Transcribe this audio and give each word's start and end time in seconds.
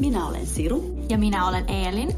Minä 0.00 0.26
olen 0.26 0.46
Siru. 0.46 0.98
Ja 1.08 1.18
minä 1.18 1.48
olen 1.48 1.70
Eelin. 1.70 2.08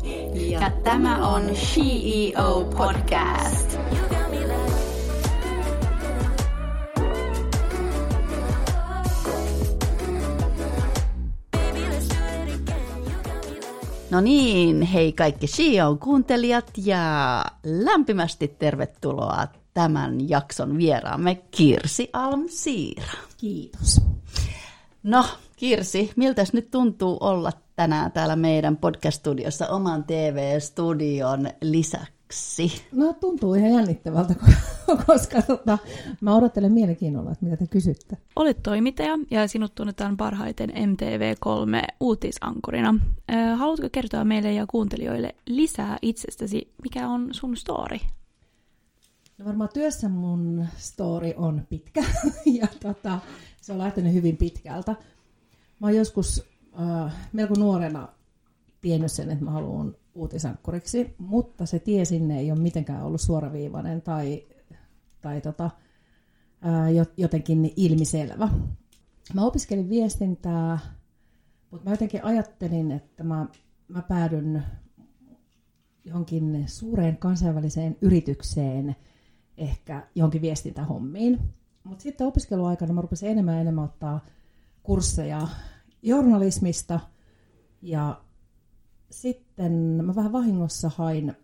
Ja, 0.50 0.60
ja 0.60 0.70
tämä 0.70 1.28
on 1.28 1.42
CEO 1.42 2.64
Podcast. 2.76 3.78
No 14.10 14.20
niin, 14.20 14.82
hei 14.82 15.12
kaikki 15.12 15.46
CEO 15.46 15.96
kuuntelijat 16.00 16.70
ja 16.76 17.44
lämpimästi 17.64 18.48
tervetuloa 18.48 19.46
tämän 19.74 20.28
jakson 20.28 20.78
vieraamme 20.78 21.34
Kirsi 21.34 22.10
Almsiira. 22.12 23.12
Kiitos. 23.36 24.00
No, 25.02 25.24
Kirsi, 25.56 26.10
miltä 26.16 26.44
nyt 26.52 26.70
tuntuu 26.70 27.16
olla 27.20 27.52
tänään 27.82 28.12
täällä 28.12 28.36
meidän 28.36 28.76
podcast-studiossa 28.76 29.68
oman 29.68 30.04
TV-studion 30.04 31.50
lisäksi? 31.62 32.82
No 32.92 33.12
tuntuu 33.12 33.54
ihan 33.54 33.72
jännittävältä, 33.72 34.34
koska 35.06 35.42
tota, 35.42 35.78
mä 36.20 36.36
odottelen 36.36 36.72
mielenkiinnolla, 36.72 37.32
että 37.32 37.44
mitä 37.44 37.56
te 37.56 37.66
kysytte. 37.66 38.16
Olet 38.36 38.62
toimittaja 38.62 39.18
ja 39.30 39.48
sinut 39.48 39.74
tunnetaan 39.74 40.16
parhaiten 40.16 40.70
MTV3 40.70 41.94
uutisankurina. 42.00 42.94
Haluatko 43.56 43.88
kertoa 43.92 44.24
meille 44.24 44.52
ja 44.52 44.66
kuuntelijoille 44.66 45.34
lisää 45.46 45.98
itsestäsi? 46.02 46.72
Mikä 46.82 47.08
on 47.08 47.28
sun 47.32 47.56
story? 47.56 47.98
No 49.38 49.44
varmaan 49.44 49.70
työssä 49.74 50.08
mun 50.08 50.66
story 50.76 51.32
on 51.36 51.62
pitkä 51.68 52.04
ja 52.60 52.66
tota, 52.82 53.18
se 53.60 53.72
on 53.72 53.78
lähtenyt 53.78 54.12
hyvin 54.12 54.36
pitkältä. 54.36 54.92
Mä 55.80 55.86
oon 55.86 55.96
joskus 55.96 56.51
äh, 56.80 57.28
melko 57.32 57.54
nuorena 57.58 58.08
tiennyt 58.80 59.12
sen, 59.12 59.30
että 59.30 59.44
mä 59.44 59.50
haluan 59.50 59.96
uutisankkuriksi, 60.14 61.14
mutta 61.18 61.66
se 61.66 61.78
tie 61.78 62.04
sinne 62.04 62.38
ei 62.38 62.52
ole 62.52 62.60
mitenkään 62.60 63.02
ollut 63.04 63.20
suoraviivainen 63.20 64.02
tai, 64.02 64.46
tai 65.20 65.40
tota, 65.40 65.64
äh, 65.64 67.06
jotenkin 67.16 67.72
ilmiselvä. 67.76 68.48
Mä 69.34 69.44
opiskelin 69.44 69.88
viestintää, 69.88 70.78
mutta 71.70 71.84
mä 71.84 71.92
jotenkin 71.92 72.24
ajattelin, 72.24 72.92
että 72.92 73.24
mä, 73.24 73.46
mä 73.88 74.02
päädyn 74.02 74.62
johonkin 76.04 76.64
suureen 76.66 77.16
kansainväliseen 77.16 77.96
yritykseen, 78.00 78.96
ehkä 79.56 80.06
johonkin 80.14 80.42
viestintähommiin. 80.42 81.40
Mutta 81.84 82.02
sitten 82.02 82.26
opiskeluaikana 82.26 82.92
mä 82.92 83.00
rupesin 83.00 83.28
enemmän 83.28 83.54
ja 83.54 83.60
enemmän 83.60 83.84
ottaa 83.84 84.24
kursseja 84.82 85.48
journalismista 86.02 87.00
ja 87.82 88.22
sitten 89.10 89.72
mä 89.72 90.14
vähän 90.14 90.32
vahingossa 90.32 90.90
hain 90.96 91.36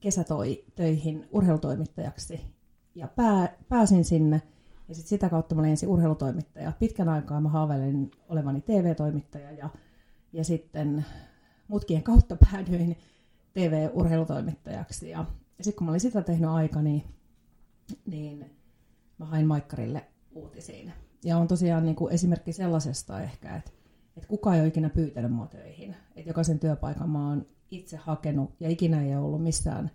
kesätöihin 0.00 1.28
urheilutoimittajaksi 1.30 2.40
ja 2.94 3.08
pää, 3.08 3.56
pääsin 3.68 4.04
sinne 4.04 4.42
ja 4.88 4.94
sit 4.94 5.06
sitä 5.06 5.28
kautta 5.28 5.54
mä 5.54 5.60
olin 5.60 5.70
ensin 5.70 5.88
urheilutoimittaja. 5.88 6.72
Pitkän 6.78 7.08
aikaa 7.08 7.40
mä 7.40 7.48
haaveilin 7.48 8.10
olevani 8.28 8.60
TV-toimittaja 8.60 9.52
ja, 9.52 9.70
ja 10.32 10.44
sitten 10.44 11.06
mutkien 11.68 12.02
kautta 12.02 12.36
päädyin 12.50 12.96
TV-urheilutoimittajaksi. 13.52 15.10
Ja, 15.10 15.24
ja 15.58 15.64
sitten 15.64 15.78
kun 15.78 15.84
mä 15.84 15.90
olin 15.90 16.00
sitä 16.00 16.22
tehnyt 16.22 16.50
aika, 16.50 16.82
niin, 16.82 17.04
niin 18.06 18.50
mä 19.18 19.24
hain 19.24 19.46
Maikkarille 19.46 20.06
uutisiin. 20.34 20.92
Ja 21.24 21.38
on 21.38 21.48
tosiaan 21.48 21.84
niin 21.84 21.96
kuin 21.96 22.12
esimerkki 22.12 22.52
sellaisesta 22.52 23.20
ehkä, 23.20 23.56
että, 23.56 23.70
että 24.16 24.28
kukaan 24.28 24.56
ei 24.56 24.60
ole 24.60 24.68
ikinä 24.68 24.88
pyytänyt 24.88 25.32
mua 25.32 25.46
töihin. 25.46 25.96
Että 26.16 26.30
jokaisen 26.30 26.58
työpaikan 26.58 27.10
mä 27.10 27.28
oon 27.28 27.46
itse 27.70 27.96
hakenut 27.96 28.50
ja 28.60 28.70
ikinä 28.70 29.02
ei 29.02 29.16
ole 29.16 29.24
ollut 29.24 29.42
missään 29.42 29.90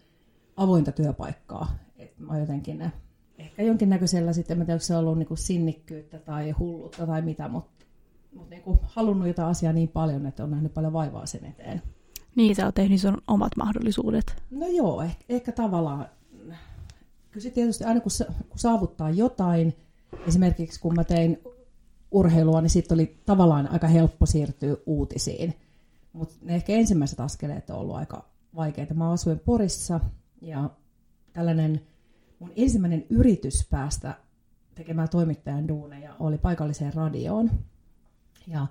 avointa 0.58 0.92
työpaikkaa. 0.92 1.76
Että 1.98 2.24
mä 2.24 2.40
jotenkin 2.40 2.78
ne, 2.78 2.92
ehkä 3.38 3.64
jonkinnäköisellä 3.64 4.34
sitten, 4.34 4.58
mä 4.58 4.66
tiedän, 4.66 4.80
se 4.80 4.94
on 4.94 5.00
ollut 5.00 5.18
niin 5.18 5.28
kuin 5.28 5.38
sinnikkyyttä 5.38 6.20
tai 6.20 6.52
hulluutta 6.52 7.08
tai 7.08 7.22
mitä, 7.22 7.48
mutta, 7.48 7.86
mutta 8.34 8.50
niin 8.50 8.62
kuin 8.62 8.80
halunnut 8.84 9.28
jotain 9.28 9.50
asiaa 9.50 9.74
niin 9.74 9.90
paljon, 9.90 10.26
että 10.26 10.44
on 10.44 10.52
nähnyt 10.52 10.74
paljon 10.74 10.94
vaivaa 10.94 11.26
sen 11.26 11.46
eteen. 11.46 11.82
Niin, 12.36 12.56
sä 12.56 12.66
oot 12.66 12.76
tehnyt 12.76 13.02
sun 13.02 13.22
omat 13.28 13.52
mahdollisuudet. 13.58 14.44
No 14.52 14.68
joo, 14.68 15.02
ehkä, 15.02 15.26
ehkä 15.30 15.52
tavallaan 15.52 16.08
kyllä 17.32 17.50
tietysti 17.54 17.84
aina 17.84 18.00
kun, 18.00 18.12
kun 18.50 18.60
saavuttaa 18.60 19.10
jotain, 19.10 19.76
esimerkiksi 20.28 20.80
kun 20.80 20.96
mä 20.96 21.04
tein 21.04 21.40
urheilua, 22.12 22.62
niin 22.62 22.70
sitten 22.70 22.96
oli 22.96 23.22
tavallaan 23.26 23.72
aika 23.72 23.88
helppo 23.88 24.26
siirtyä 24.26 24.78
uutisiin. 24.86 25.54
Mutta 26.14 26.36
ne 26.42 26.56
ehkä 26.56 26.74
ensimmäiset 26.74 27.20
askeleet 27.20 27.70
on 27.70 27.78
ollut 27.78 27.96
aika 27.96 28.30
vaikeita. 28.56 28.94
Mä 28.94 29.12
asuin 29.12 29.40
Porissa 29.40 30.00
ja 30.42 30.70
tällainen 31.34 31.82
mun 32.40 32.52
ensimmäinen 32.56 33.06
yritys 33.10 33.68
päästä 33.70 34.14
tekemään 34.76 35.10
toimittajan 35.10 35.68
duuneja 35.68 36.16
oli 36.20 36.38
paikalliseen 36.38 36.94
radioon. 36.94 37.52
Ja 38.48 38.68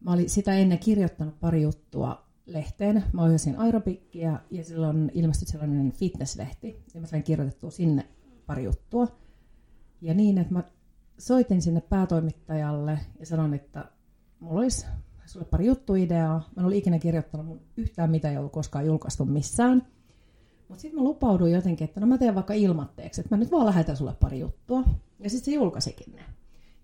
mä 0.00 0.12
olin 0.12 0.30
sitä 0.30 0.54
ennen 0.54 0.78
kirjoittanut 0.78 1.40
pari 1.40 1.62
juttua 1.62 2.26
lehteen. 2.46 3.04
Mä 3.12 3.22
ohjasin 3.22 3.58
aerobikkia 3.58 4.40
ja 4.50 4.64
silloin 4.64 5.10
ilmestyi 5.14 5.48
sellainen 5.48 5.92
fitnesslehti. 5.92 6.82
Ja 6.94 7.00
mä 7.00 7.06
sain 7.06 7.22
kirjoitettua 7.22 7.70
sinne 7.70 8.06
pari 8.46 8.64
juttua. 8.64 9.06
Ja 10.00 10.14
niin, 10.14 10.38
että 10.38 10.52
mä 10.52 10.62
soitin 11.18 11.62
sinne 11.62 11.80
päätoimittajalle 11.80 12.98
ja 13.20 13.26
sanoin, 13.26 13.54
että 13.54 13.84
mulla 14.40 14.60
olisi 14.60 14.86
sulle 15.26 15.46
pari 15.46 15.66
juttuideaa. 15.66 16.38
Mä 16.38 16.60
en 16.60 16.64
ollut 16.64 16.78
ikinä 16.78 16.98
kirjoittanut 16.98 17.46
mun 17.46 17.60
yhtään 17.76 18.10
mitä 18.10 18.30
ei 18.30 18.36
ollut 18.36 18.52
koskaan 18.52 18.86
julkaistu 18.86 19.24
missään. 19.24 19.86
Mutta 20.68 20.82
sitten 20.82 21.00
mä 21.00 21.04
lupauduin 21.04 21.52
jotenkin, 21.52 21.84
että 21.84 22.00
no 22.00 22.06
mä 22.06 22.18
teen 22.18 22.34
vaikka 22.34 22.54
ilmatteeksi, 22.54 23.20
että 23.20 23.36
mä 23.36 23.40
nyt 23.40 23.50
vaan 23.50 23.66
lähetän 23.66 23.96
sulle 23.96 24.14
pari 24.20 24.40
juttua. 24.40 24.82
Ja 25.18 25.30
sitten 25.30 25.44
se 25.44 25.50
julkaisikin 25.50 26.12
ne. 26.16 26.22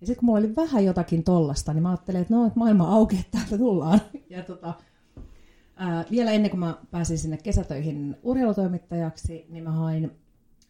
Ja 0.01 0.07
sitten 0.07 0.19
kun 0.19 0.25
mulla 0.25 0.39
oli 0.39 0.55
vähän 0.55 0.85
jotakin 0.85 1.23
tollasta, 1.23 1.73
niin 1.73 1.83
mä 1.83 1.89
ajattelin, 1.89 2.21
että 2.21 2.33
no, 2.33 2.45
että 2.45 2.59
maailma 2.59 2.95
auki, 2.95 3.15
että 3.15 3.37
täältä 3.37 3.57
tullaan. 3.57 4.01
Ja 4.29 4.43
tota, 4.43 4.73
Ää, 5.75 6.05
vielä 6.11 6.31
ennen 6.31 6.51
kuin 6.51 6.59
mä 6.59 6.77
pääsin 6.91 7.17
sinne 7.17 7.37
kesätöihin 7.37 8.17
urheilutoimittajaksi, 8.23 9.45
niin 9.49 9.63
mä 9.63 9.71
hain, 9.71 10.11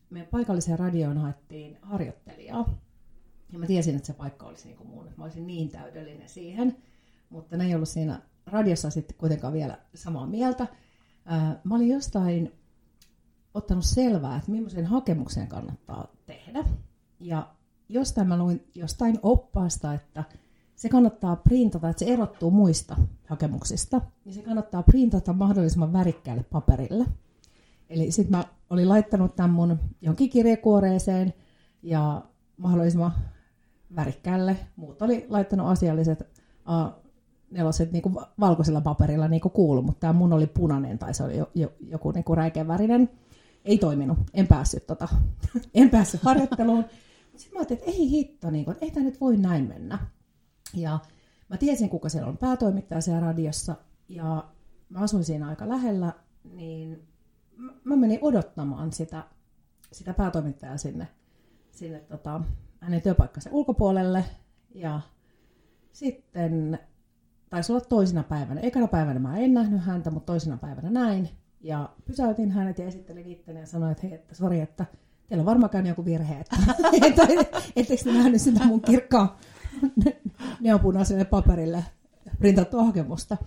meidän 0.09 0.29
paikalliseen 0.31 0.79
radioon 0.79 1.17
haettiin 1.17 1.77
harjoittelijaa. 1.81 2.77
Ja 3.53 3.59
mä 3.59 3.65
tiesin, 3.65 3.95
että 3.95 4.07
se 4.07 4.13
paikka 4.13 4.45
olisi 4.45 4.67
niin 4.67 4.77
kuin 4.77 4.89
mun, 4.89 5.07
että 5.07 5.17
mä 5.17 5.23
olisin 5.23 5.47
niin 5.47 5.69
täydellinen 5.69 6.29
siihen. 6.29 6.77
Mutta 7.29 7.57
ne 7.57 7.65
ei 7.65 7.75
ollut 7.75 7.89
siinä 7.89 8.21
radiossa 8.45 8.89
sitten 8.89 9.17
kuitenkaan 9.17 9.53
vielä 9.53 9.77
samaa 9.95 10.27
mieltä. 10.27 10.67
Mä 11.63 11.75
olin 11.75 11.89
jostain 11.89 12.51
ottanut 13.53 13.85
selvää, 13.85 14.37
että 14.37 14.51
millaisen 14.51 14.85
hakemuksen 14.85 15.47
kannattaa 15.47 16.07
tehdä. 16.25 16.63
Ja 17.19 17.49
jostain 17.89 18.27
mä 18.27 18.37
luin 18.37 18.67
jostain 18.75 19.19
oppaasta, 19.21 19.93
että 19.93 20.23
se 20.75 20.89
kannattaa 20.89 21.35
printata, 21.35 21.89
että 21.89 22.05
se 22.05 22.13
erottuu 22.13 22.51
muista 22.51 22.95
hakemuksista, 23.27 24.01
niin 24.25 24.35
se 24.35 24.41
kannattaa 24.41 24.83
printata 24.83 25.33
mahdollisimman 25.33 25.93
värikkäälle 25.93 26.43
paperille. 26.43 27.05
Eli 27.89 28.11
sitten 28.11 28.31
mä 28.37 28.43
olin 28.69 28.89
laittanut 28.89 29.35
tämän 29.35 29.51
mun 29.51 29.79
jonkin 30.01 30.29
kirjekuoreeseen 30.29 31.33
ja 31.83 32.21
mahdollisimman 32.57 33.13
värikkäälle. 33.95 34.57
Muut 34.75 35.01
oli 35.01 35.25
laittanut 35.29 35.67
asialliset 35.67 36.41
a 36.65 36.89
neloset 37.51 37.91
niin 37.91 38.01
kuin 38.01 38.15
valkoisella 38.39 38.81
paperilla 38.81 39.27
niin 39.27 39.41
kuin 39.41 39.51
kuulu, 39.51 39.81
mutta 39.81 39.99
tämä 39.99 40.13
mun 40.13 40.33
oli 40.33 40.47
punainen 40.47 40.99
tai 40.99 41.13
se 41.13 41.23
oli 41.23 41.37
jo, 41.37 41.51
jo, 41.55 41.73
joku 41.79 42.11
niin 42.11 42.23
kuin 42.23 42.37
räikeävärinen. 42.37 43.09
Ei 43.65 43.77
toiminut, 43.77 44.17
en 44.33 44.47
päässyt, 44.47 44.87
tota, 44.87 45.07
en 45.73 45.89
päässyt 45.89 46.23
harjoitteluun. 46.23 46.85
Sitten 47.35 47.53
mä 47.53 47.59
ajattelin, 47.59 47.79
että 47.79 47.91
ei 47.91 48.09
hitto, 48.09 48.49
niin 48.49 48.65
kuin, 48.65 48.77
ei 48.81 48.91
tämä 48.91 49.05
nyt 49.05 49.21
voi 49.21 49.37
näin 49.37 49.67
mennä. 49.67 49.99
Ja 50.73 50.99
mä 51.49 51.57
tiesin, 51.57 51.89
kuka 51.89 52.09
siellä 52.09 52.29
on 52.29 52.37
päätoimittaja 52.37 53.01
siellä 53.01 53.21
radiossa, 53.21 53.75
ja 54.09 54.43
mä 54.89 54.99
asuin 54.99 55.23
siinä 55.23 55.47
aika 55.47 55.69
lähellä, 55.69 56.13
niin 56.53 57.07
mä 57.83 57.95
menin 57.95 58.19
odottamaan 58.21 58.93
sitä, 58.93 59.23
sitä 59.91 60.13
päätoimittajaa 60.13 60.77
sinne, 60.77 61.07
sinne 61.71 61.99
tota, 61.99 62.41
hänen 62.83 63.01
työpaikkansa 63.01 63.49
ulkopuolelle, 63.53 64.25
ja 64.75 65.01
sitten 65.91 66.79
taisi 67.49 67.71
olla 67.71 67.81
toisena 67.81 68.23
päivänä. 68.23 68.61
Ekana 68.61 68.87
päivänä 68.87 69.19
mä 69.19 69.37
en 69.37 69.53
nähnyt 69.53 69.81
häntä, 69.81 70.11
mutta 70.11 70.25
toisena 70.25 70.57
päivänä 70.57 70.89
näin. 70.89 71.29
Ja 71.61 71.89
pysäytin 72.05 72.51
hänet 72.51 72.77
ja 72.77 72.85
esittelin 72.85 73.27
itteni 73.27 73.59
ja 73.59 73.65
sanoin, 73.65 73.91
että 73.91 74.07
hei, 74.07 74.13
että 74.13 74.35
sori, 74.35 74.59
että 74.59 74.85
teillä 75.27 75.41
on 75.41 75.45
varmaan 75.45 75.69
käynyt 75.69 75.89
joku 75.89 76.05
virhe, 76.05 76.39
että 76.39 76.55
etteikö 77.75 78.03
te 78.03 78.13
nähnyt 78.13 78.41
sitä 78.41 78.65
mun 78.65 78.81
kirkkaan 78.81 79.29
neonpunaiselle 80.61 81.25
paperille 81.25 81.83
printattua 82.39 82.83
hakemusta. 82.83 83.37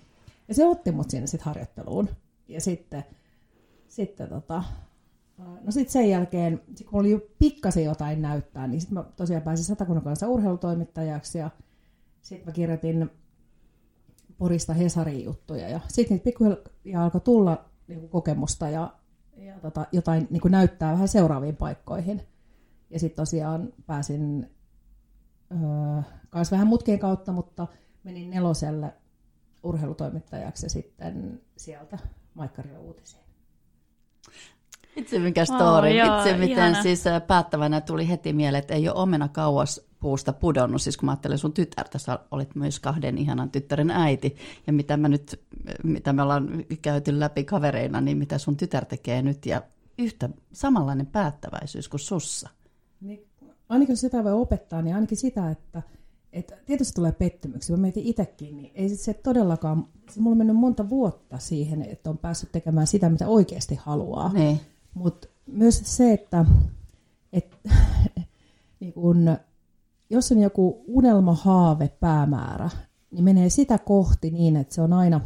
Ja 0.47 0.53
se 0.53 0.65
otti 0.65 0.91
mut 0.91 1.09
sinne 1.09 1.27
sitten 1.27 1.45
harjoitteluun. 1.45 2.09
Ja 2.47 2.61
sitten, 2.61 3.03
sitten 3.87 4.29
tota, 4.29 4.63
no 5.37 5.71
sit 5.71 5.89
sen 5.89 6.09
jälkeen, 6.09 6.61
sit 6.75 6.87
kun 6.87 6.99
oli 6.99 7.11
jo 7.11 7.21
pikkasen 7.39 7.83
jotain 7.83 8.21
näyttää, 8.21 8.67
niin 8.67 8.81
sitten 8.81 8.97
mä 8.97 9.03
tosiaan 9.15 9.43
pääsin 9.43 9.65
Satakunnan 9.65 10.03
kanssa 10.03 10.27
urheilutoimittajaksi 10.27 11.37
ja 11.37 11.49
sitten 12.21 12.45
mä 12.47 12.51
kirjoitin 12.51 13.09
Porista 14.37 14.73
Hesarin 14.73 15.23
juttuja. 15.23 15.69
Ja 15.69 15.79
sitten 15.87 16.15
niitä 16.15 16.23
pikkuhiljaa 16.23 17.03
alkoi 17.03 17.21
tulla 17.21 17.65
niin 17.87 17.99
kuin 17.99 18.09
kokemusta 18.09 18.69
ja, 18.69 18.93
ja 19.37 19.59
tota, 19.59 19.85
jotain 19.91 20.27
niin 20.29 20.41
kuin 20.41 20.51
näyttää 20.51 20.91
vähän 20.93 21.07
seuraaviin 21.07 21.55
paikkoihin. 21.55 22.21
Ja 22.89 22.99
sitten 22.99 23.15
tosiaan 23.15 23.73
pääsin 23.85 24.51
öö, 25.51 26.01
kanssa 26.29 26.53
vähän 26.53 26.67
mutkien 26.67 26.99
kautta, 26.99 27.31
mutta 27.31 27.67
menin 28.03 28.29
neloselle 28.29 28.93
urheilutoimittajaksi 29.63 30.65
ja 30.65 30.69
sitten 30.69 31.41
sieltä 31.57 31.97
Maikkaria 32.33 32.79
uutisiin. 32.79 33.23
Itse 34.97 35.19
mikä 35.19 35.45
story, 35.45 35.89
Oh, 35.89 35.95
joo, 35.95 36.17
itse 36.17 36.37
miten 36.37 36.49
ihana. 36.49 36.81
siis 36.83 37.03
päättävänä 37.27 37.81
tuli 37.81 38.09
heti 38.09 38.33
mieleen, 38.33 38.59
että 38.59 38.73
ei 38.73 38.89
ole 38.89 38.97
omena 38.97 39.27
kauas 39.27 39.81
puusta 39.99 40.33
pudonnut, 40.33 40.81
siis 40.81 40.97
kun 40.97 41.05
mä 41.05 41.11
ajattelin 41.11 41.37
sun 41.37 41.53
tytärtä, 41.53 41.97
sä 41.97 42.19
olit 42.31 42.55
myös 42.55 42.79
kahden 42.79 43.17
ihanan 43.17 43.51
tyttären 43.51 43.91
äiti, 43.91 44.35
ja 44.67 44.73
mitä 44.73 44.97
mä 44.97 45.09
nyt, 45.09 45.41
mitä 45.83 46.13
me 46.13 46.21
ollaan 46.21 46.65
käyty 46.81 47.19
läpi 47.19 47.43
kavereina, 47.43 48.01
niin 48.01 48.17
mitä 48.17 48.37
sun 48.37 48.57
tytär 48.57 48.85
tekee 48.85 49.21
nyt, 49.21 49.45
ja 49.45 49.61
yhtä 49.97 50.29
samanlainen 50.53 51.05
päättäväisyys 51.05 51.89
kuin 51.89 51.99
sussa. 51.99 52.49
Niin, 53.01 53.25
ainakin 53.69 53.91
jos 53.93 54.01
sitä 54.01 54.23
voi 54.23 54.33
opettaa, 54.33 54.81
niin 54.81 54.95
ainakin 54.95 55.17
sitä, 55.17 55.51
että, 55.51 55.81
että 56.33 56.55
tietysti 56.65 56.95
tulee 56.95 57.11
pettymyksiä. 57.11 57.75
Mä 57.75 57.81
mietin 57.81 58.05
itsekin, 58.05 58.57
niin 58.57 58.71
ei 58.75 58.89
se 58.89 59.13
todellakaan, 59.13 59.87
se 60.11 60.19
mulla 60.19 60.33
on 60.33 60.37
mennyt 60.37 60.55
monta 60.55 60.89
vuotta 60.89 61.37
siihen, 61.37 61.81
että 61.81 62.09
on 62.09 62.17
päässyt 62.17 62.51
tekemään 62.51 62.87
sitä, 62.87 63.09
mitä 63.09 63.27
oikeasti 63.27 63.75
haluaa. 63.75 64.33
Niin. 64.33 64.59
Mutta 64.97 65.27
myös 65.45 65.81
se, 65.85 66.13
että, 66.13 66.45
että 67.33 67.57
niin 68.79 68.93
kun, 68.93 69.37
jos 70.09 70.31
on 70.31 70.39
joku 70.39 70.83
unelma, 70.87 71.33
haave, 71.33 71.87
päämäärä, 71.99 72.69
niin 73.11 73.23
menee 73.23 73.49
sitä 73.49 73.77
kohti 73.77 74.31
niin, 74.31 74.55
että 74.55 74.75
se 74.75 74.81
on 74.81 74.93
aina, 74.93 75.21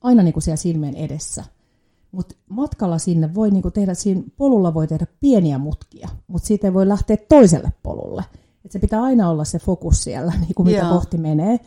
aina 0.00 0.22
niin 0.22 0.32
kuin 0.32 0.42
siellä 0.42 0.56
silmien 0.56 0.94
edessä. 0.94 1.44
Mutta 2.12 2.34
matkalla 2.48 2.98
sinne 2.98 3.34
voi 3.34 3.50
niin 3.50 3.62
kuin 3.62 3.74
tehdä, 3.74 3.94
siinä 3.94 4.22
polulla 4.36 4.74
voi 4.74 4.86
tehdä 4.86 5.06
pieniä 5.20 5.58
mutkia, 5.58 6.08
mutta 6.26 6.46
siitä 6.46 6.66
ei 6.66 6.74
voi 6.74 6.88
lähteä 6.88 7.16
toiselle 7.28 7.72
polulle. 7.82 8.24
Et 8.64 8.72
se 8.72 8.78
pitää 8.78 9.02
aina 9.02 9.30
olla 9.30 9.44
se 9.44 9.58
fokus 9.58 10.04
siellä, 10.04 10.32
niin 10.40 10.54
kuin 10.54 10.66
mitä 10.66 10.78
Joo. 10.78 10.94
kohti 10.94 11.18
menee. 11.18 11.60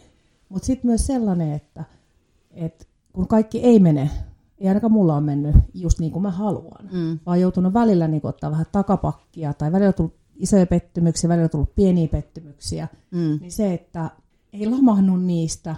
Mutta 0.50 0.66
sitten 0.66 0.90
myös 0.90 1.08
sellainen, 1.08 1.52
että, 1.52 1.84
että 2.52 2.86
kun 3.14 3.28
kaikki 3.28 3.60
ei 3.60 3.80
mene, 3.80 4.10
ei 4.60 4.68
ainakaan 4.68 4.92
mulla 4.92 5.16
on 5.16 5.24
mennyt 5.24 5.56
just 5.74 6.00
niin 6.00 6.12
kuin 6.12 6.24
mä 6.24 6.32
haluan, 6.32 6.90
Mm. 6.92 7.20
vaan 7.26 7.42
joutunut 7.42 7.74
välillä 7.74 8.08
niin 8.08 8.22
kuin 8.22 8.30
ottaa 8.30 8.52
vähän 8.52 8.66
takapakkia, 8.72 9.54
tai 9.54 9.72
välillä 9.72 9.88
on 9.88 9.94
tullut 9.94 10.14
isoja 10.36 10.66
pettymyksiä, 10.68 11.28
välillä 11.30 11.44
on 11.44 11.50
tullut 11.50 11.76
pieniä 11.76 12.08
pettymyksiä, 12.08 12.88
Mm. 13.12 13.38
niin 13.42 13.52
se, 13.52 13.74
että 13.74 14.10
ei 14.54 14.70
lamahnu 14.70 15.18
niistä, 15.18 15.76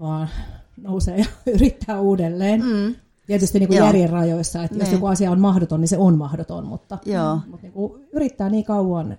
vaan 0.00 0.28
nousee 0.76 1.18
ja 1.18 1.24
yrittää 1.54 2.00
uudelleen. 2.00 2.62
Mm. 2.64 2.94
Tietysti 3.26 3.58
niin 3.58 3.68
kuin 3.68 3.76
Joo. 3.76 3.86
järjen 3.86 4.10
rajoissa, 4.10 4.62
että 4.64 4.76
jos 4.78 4.84
Niin. 4.84 4.92
joku 4.92 5.06
asia 5.06 5.30
on 5.30 5.40
mahdoton, 5.40 5.80
niin 5.80 5.88
se 5.88 5.98
on 5.98 6.18
mahdoton, 6.18 6.66
mutta, 6.66 6.98
Joo. 7.06 7.40
mutta 7.50 7.62
niin 7.62 7.72
kuin 7.72 7.92
yrittää 8.12 8.48
niin 8.50 8.64
kauan, 8.64 9.18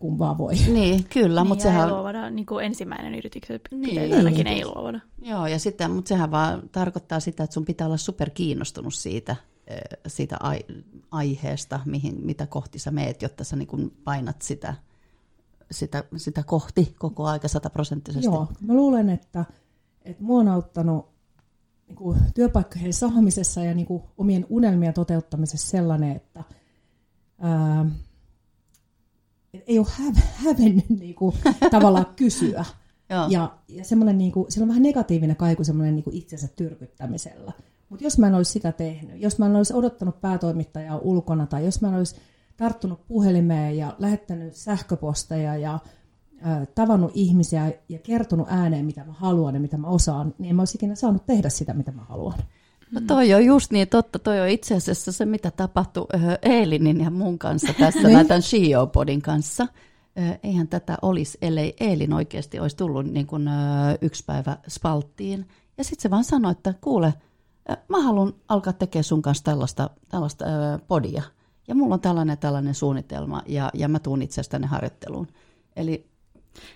kun 0.00 0.18
vaan 0.18 0.38
voi. 0.38 0.54
Niin, 0.54 1.04
kyllä, 1.04 1.40
niin, 1.40 1.48
mutta 1.48 1.62
sehän... 1.62 1.88
ei 1.88 1.94
luovada, 1.94 2.30
niin 2.30 2.46
kuin 2.46 2.64
ensimmäinen 2.64 3.14
yrityksen 3.14 3.60
Niin. 3.70 3.82
niin. 3.82 4.14
ainakin 4.14 4.46
ei 4.46 4.64
luovada. 4.64 5.00
Joo, 5.22 5.46
ja 5.46 5.58
sitten, 5.58 5.90
mutta 5.90 6.08
sehän 6.08 6.30
vaan 6.30 6.62
tarkoittaa 6.72 7.20
sitä, 7.20 7.44
että 7.44 7.54
sun 7.54 7.64
pitää 7.64 7.86
olla 7.86 7.96
superkiinnostunut 7.96 8.94
siitä, 8.94 9.36
eh, 9.66 9.80
siitä 10.06 10.36
ai, 10.40 10.60
aiheesta, 11.10 11.80
mihin, 11.84 12.26
mitä 12.26 12.46
kohti 12.46 12.78
sä 12.78 12.90
meet, 12.90 13.22
jotta 13.22 13.44
sä 13.44 13.56
niin 13.56 13.92
painat 14.04 14.42
sitä, 14.42 14.74
sitä, 15.70 16.04
sitä 16.16 16.42
kohti 16.42 16.94
koko 16.98 17.26
aika 17.26 17.48
sataprosenttisesti. 17.48 18.26
Joo, 18.26 18.48
mä 18.60 18.74
luulen, 18.74 19.10
että, 19.10 19.44
että 20.02 20.22
mua 20.22 20.40
on 20.40 20.48
auttanut 20.48 21.08
niin 21.88 21.96
kuin 21.96 22.18
työpaikkojen 22.34 22.92
saamisessa 22.92 23.64
ja 23.64 23.74
niin 23.74 23.86
kuin 23.86 24.02
omien 24.18 24.46
unelmien 24.48 24.94
toteuttamisessa 24.94 25.68
sellainen, 25.68 26.16
että 26.16 26.44
ää, 27.40 27.86
ei 29.66 29.78
ole 29.78 29.86
häv- 29.86 30.22
hävennyt 30.34 30.90
niin 31.00 31.14
kuin, 31.14 31.36
tavallaan 31.70 32.06
kysyä. 32.16 32.64
Joo. 33.10 33.26
Ja, 33.28 33.58
ja 33.68 33.84
semmoinen, 33.84 34.18
niin 34.18 34.32
kuin, 34.32 34.52
siellä 34.52 34.64
on 34.64 34.68
vähän 34.68 34.82
negatiivinen 34.82 35.36
kaiku 35.36 35.64
semmoinen 35.64 35.96
niin 35.96 36.04
kuin 36.04 36.16
itsensä 36.16 36.48
tyrkyttämisellä. 36.56 37.52
Mutta 37.88 38.04
jos 38.04 38.18
mä 38.18 38.26
en 38.26 38.34
olisi 38.34 38.52
sitä 38.52 38.72
tehnyt, 38.72 39.22
jos 39.22 39.38
mä 39.38 39.46
en 39.46 39.56
olisi 39.56 39.74
odottanut 39.74 40.20
päätoimittajaa 40.20 40.98
ulkona, 40.98 41.46
tai 41.46 41.64
jos 41.64 41.80
mä 41.80 41.88
en 41.88 41.94
olisi 41.94 42.16
tarttunut 42.56 43.06
puhelimeen 43.06 43.76
ja 43.76 43.96
lähettänyt 43.98 44.54
sähköposteja 44.54 45.56
ja 45.56 45.78
ä, 46.46 46.66
tavannut 46.66 47.10
ihmisiä 47.14 47.72
ja 47.88 47.98
kertonut 47.98 48.46
ääneen, 48.50 48.84
mitä 48.84 49.04
mä 49.04 49.12
haluan 49.12 49.54
ja 49.54 49.60
mitä 49.60 49.76
mä 49.76 49.86
osaan, 49.86 50.34
niin 50.38 50.50
en 50.50 50.56
mä 50.56 50.62
olisi 50.62 50.78
ikinä 50.78 50.94
saanut 50.94 51.26
tehdä 51.26 51.48
sitä, 51.48 51.74
mitä 51.74 51.92
mä 51.92 52.04
haluan. 52.04 52.38
No 52.92 53.00
toi 53.06 53.34
on 53.34 53.44
just 53.44 53.70
niin 53.72 53.88
totta, 53.88 54.18
toi 54.18 54.40
on 54.40 54.48
itse 54.48 54.74
asiassa 54.74 55.12
se, 55.12 55.26
mitä 55.26 55.50
tapahtui 55.50 56.06
Eelinin 56.42 57.00
ja 57.00 57.10
mun 57.10 57.38
kanssa 57.38 57.74
tässä, 57.78 58.08
Niin. 58.08 58.26
tämän 58.28 58.42
CEO-podin 58.42 59.22
kanssa. 59.22 59.66
Ö, 60.18 60.38
Eihän 60.42 60.68
tätä 60.68 60.96
olisi, 61.02 61.38
ellei 61.42 61.74
Eelin 61.80 62.12
oikeasti 62.12 62.60
olisi 62.60 62.76
tullut 62.76 63.06
niin 63.06 63.26
kuin, 63.26 63.48
yksi 64.00 64.24
päivä 64.26 64.56
spalttiin. 64.68 65.48
Ja 65.78 65.84
sitten 65.84 66.02
se 66.02 66.10
vaan 66.10 66.24
sanoi, 66.24 66.52
että 66.52 66.74
kuule, 66.80 67.14
mä 67.88 68.00
haluan 68.02 68.32
alkaa 68.48 68.72
tekemään 68.72 69.04
sun 69.04 69.22
kanssa 69.22 69.44
tällaista, 69.44 69.90
tällaista 70.08 70.44
podia. 70.88 71.22
Ja 71.68 71.74
mulla 71.74 71.94
on 71.94 72.00
tällainen 72.00 72.38
tällainen 72.38 72.74
suunnitelma 72.74 73.42
ja, 73.46 73.70
ja 73.74 73.88
mä 73.88 73.98
tuun 73.98 74.22
itse 74.22 74.34
asiassa 74.34 74.50
tänne 74.50 74.66
harjoitteluun. 74.66 75.28
Eli 75.76 76.06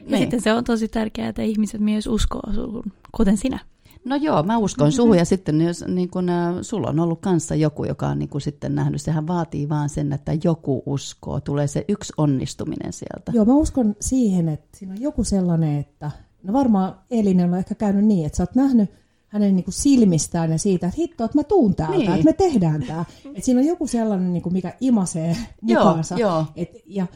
Ja 0.00 0.06
niin. 0.10 0.18
sitten 0.18 0.40
se 0.40 0.52
on 0.52 0.64
tosi 0.64 0.88
tärkeää, 0.88 1.28
että 1.28 1.42
ihmiset 1.42 1.80
myös 1.80 2.06
uskoo 2.06 2.42
suhun, 2.54 2.84
kuten 3.12 3.36
sinä. 3.36 3.58
No 4.04 4.16
joo, 4.16 4.42
mä 4.42 4.58
uskon 4.58 4.92
suhun 4.92 5.18
ja 5.18 5.24
sitten 5.24 5.60
jos, 5.60 5.84
niin 5.88 6.10
kun, 6.10 6.28
äh, 6.28 6.54
sulla 6.62 6.88
on 6.88 7.00
ollut 7.00 7.20
kanssa 7.20 7.54
joku, 7.54 7.84
joka 7.84 8.08
on 8.08 8.18
niin 8.18 8.28
kun, 8.28 8.40
sitten 8.40 8.74
nähnyt, 8.74 9.00
sehän 9.02 9.26
vaatii 9.26 9.68
vaan 9.68 9.88
sen, 9.88 10.12
että 10.12 10.32
joku 10.44 10.82
uskoo, 10.86 11.40
tulee 11.40 11.66
se 11.66 11.84
yksi 11.88 12.12
onnistuminen 12.16 12.92
sieltä. 12.92 13.32
Joo, 13.34 13.44
mä 13.44 13.54
uskon 13.54 13.96
siihen, 14.00 14.48
että 14.48 14.78
siinä 14.78 14.92
on 14.94 15.00
joku 15.00 15.24
sellainen, 15.24 15.78
että 15.78 16.10
no 16.42 16.52
varmaan 16.52 16.94
Elinen 17.10 17.52
on 17.52 17.58
ehkä 17.58 17.74
käynyt 17.74 18.04
niin, 18.04 18.26
että 18.26 18.36
sä 18.36 18.42
oot 18.42 18.54
nähnyt 18.54 18.90
hänen 19.28 19.56
niin 19.56 19.64
kuin 19.64 19.74
silmistään 19.74 20.50
ja 20.50 20.58
siitä, 20.58 20.86
että 20.86 21.00
hitto, 21.00 21.24
että 21.24 21.38
mä 21.38 21.44
tuun 21.44 21.74
täältä, 21.74 21.96
Niin. 21.98 22.10
että 22.12 22.24
me 22.24 22.32
tehdään 22.32 22.82
tämä. 22.86 23.04
Että 23.24 23.40
siinä 23.40 23.60
on 23.60 23.66
joku 23.66 23.86
sellainen, 23.86 24.32
niin 24.32 24.42
kuin 24.42 24.52
mikä 24.52 24.74
imasee 24.80 25.36
Joo, 25.62 25.84
mukaansa. 25.84 26.14
joo. 26.18 26.44
Et, 26.56 26.68
ja 26.86 27.06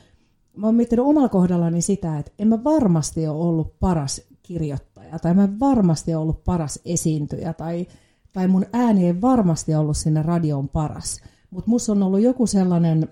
mä 0.57 0.67
oon 0.67 0.75
miettinyt 0.75 1.05
omalla 1.05 1.29
kohdallani 1.29 1.83
sitä, 1.83 2.19
että 2.19 2.33
en 2.39 2.49
mä 2.49 2.65
varmasti 2.65 3.27
ole 3.27 3.39
ollut 3.43 3.79
paras 3.81 4.21
kirjoittaja, 4.49 5.19
tai 5.19 5.35
mä 5.35 5.45
en 5.45 5.61
varmasti 5.61 6.15
ollut 6.15 6.45
paras 6.45 6.81
esiintyjä, 6.85 7.53
tai, 7.53 7.87
tai 8.33 8.49
mun 8.49 8.67
ääni 8.73 9.07
ei 9.07 9.21
varmasti 9.21 9.75
ollut 9.75 9.97
sinne 9.97 10.23
radioon 10.23 10.69
paras. 10.69 11.21
Mutta 11.51 11.71
musta 11.71 11.93
on 11.93 12.03
ollut 12.03 12.21
joku 12.21 12.47
sellainen 12.47 13.09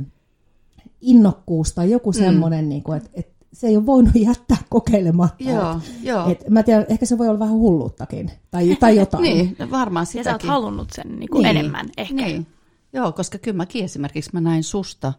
innokkuus 1.00 1.72
tai 1.72 1.90
joku 1.90 2.12
semmoinen, 2.12 2.64
mm. 2.64 2.68
niin 2.68 2.82
kuin, 2.82 2.96
että, 2.96 3.11
että 3.14 3.32
se 3.52 3.66
ei 3.66 3.76
ole 3.76 3.87
voinut 3.87 4.14
jättää 4.14 4.56
kokeilematta. 4.68 5.44
Joo, 5.44 5.80
joo. 6.02 6.30
Et, 6.30 6.49
mä 6.50 6.62
tiedän, 6.62 6.87
ehkä 6.88 7.06
se 7.06 7.18
voi 7.18 7.28
olla 7.28 7.38
vähän 7.38 7.54
hulluuttakin, 7.54 8.30
tai, 8.50 8.76
tai 8.80 8.96
jotain. 9.00 9.22
Niin, 9.22 9.56
varmaan 9.70 10.02
Ja 10.02 10.06
sä 10.06 10.18
oot 10.18 10.25
sitäkin. 10.25 10.49
halunnut 10.50 10.88
sen 10.92 11.18
niin 11.18 11.30
kuin 11.30 11.42
Niin. 11.42 11.56
enemmän 11.56 11.87
ehkä. 11.96 12.14
Niin. 12.14 12.46
Joo, 12.92 13.12
koska 13.12 13.38
kyllä 13.38 13.56
mäkin 13.56 13.84
esimerkiksi 13.84 14.30
mä 14.32 14.40
näin 14.40 14.64
susta, 14.64 15.12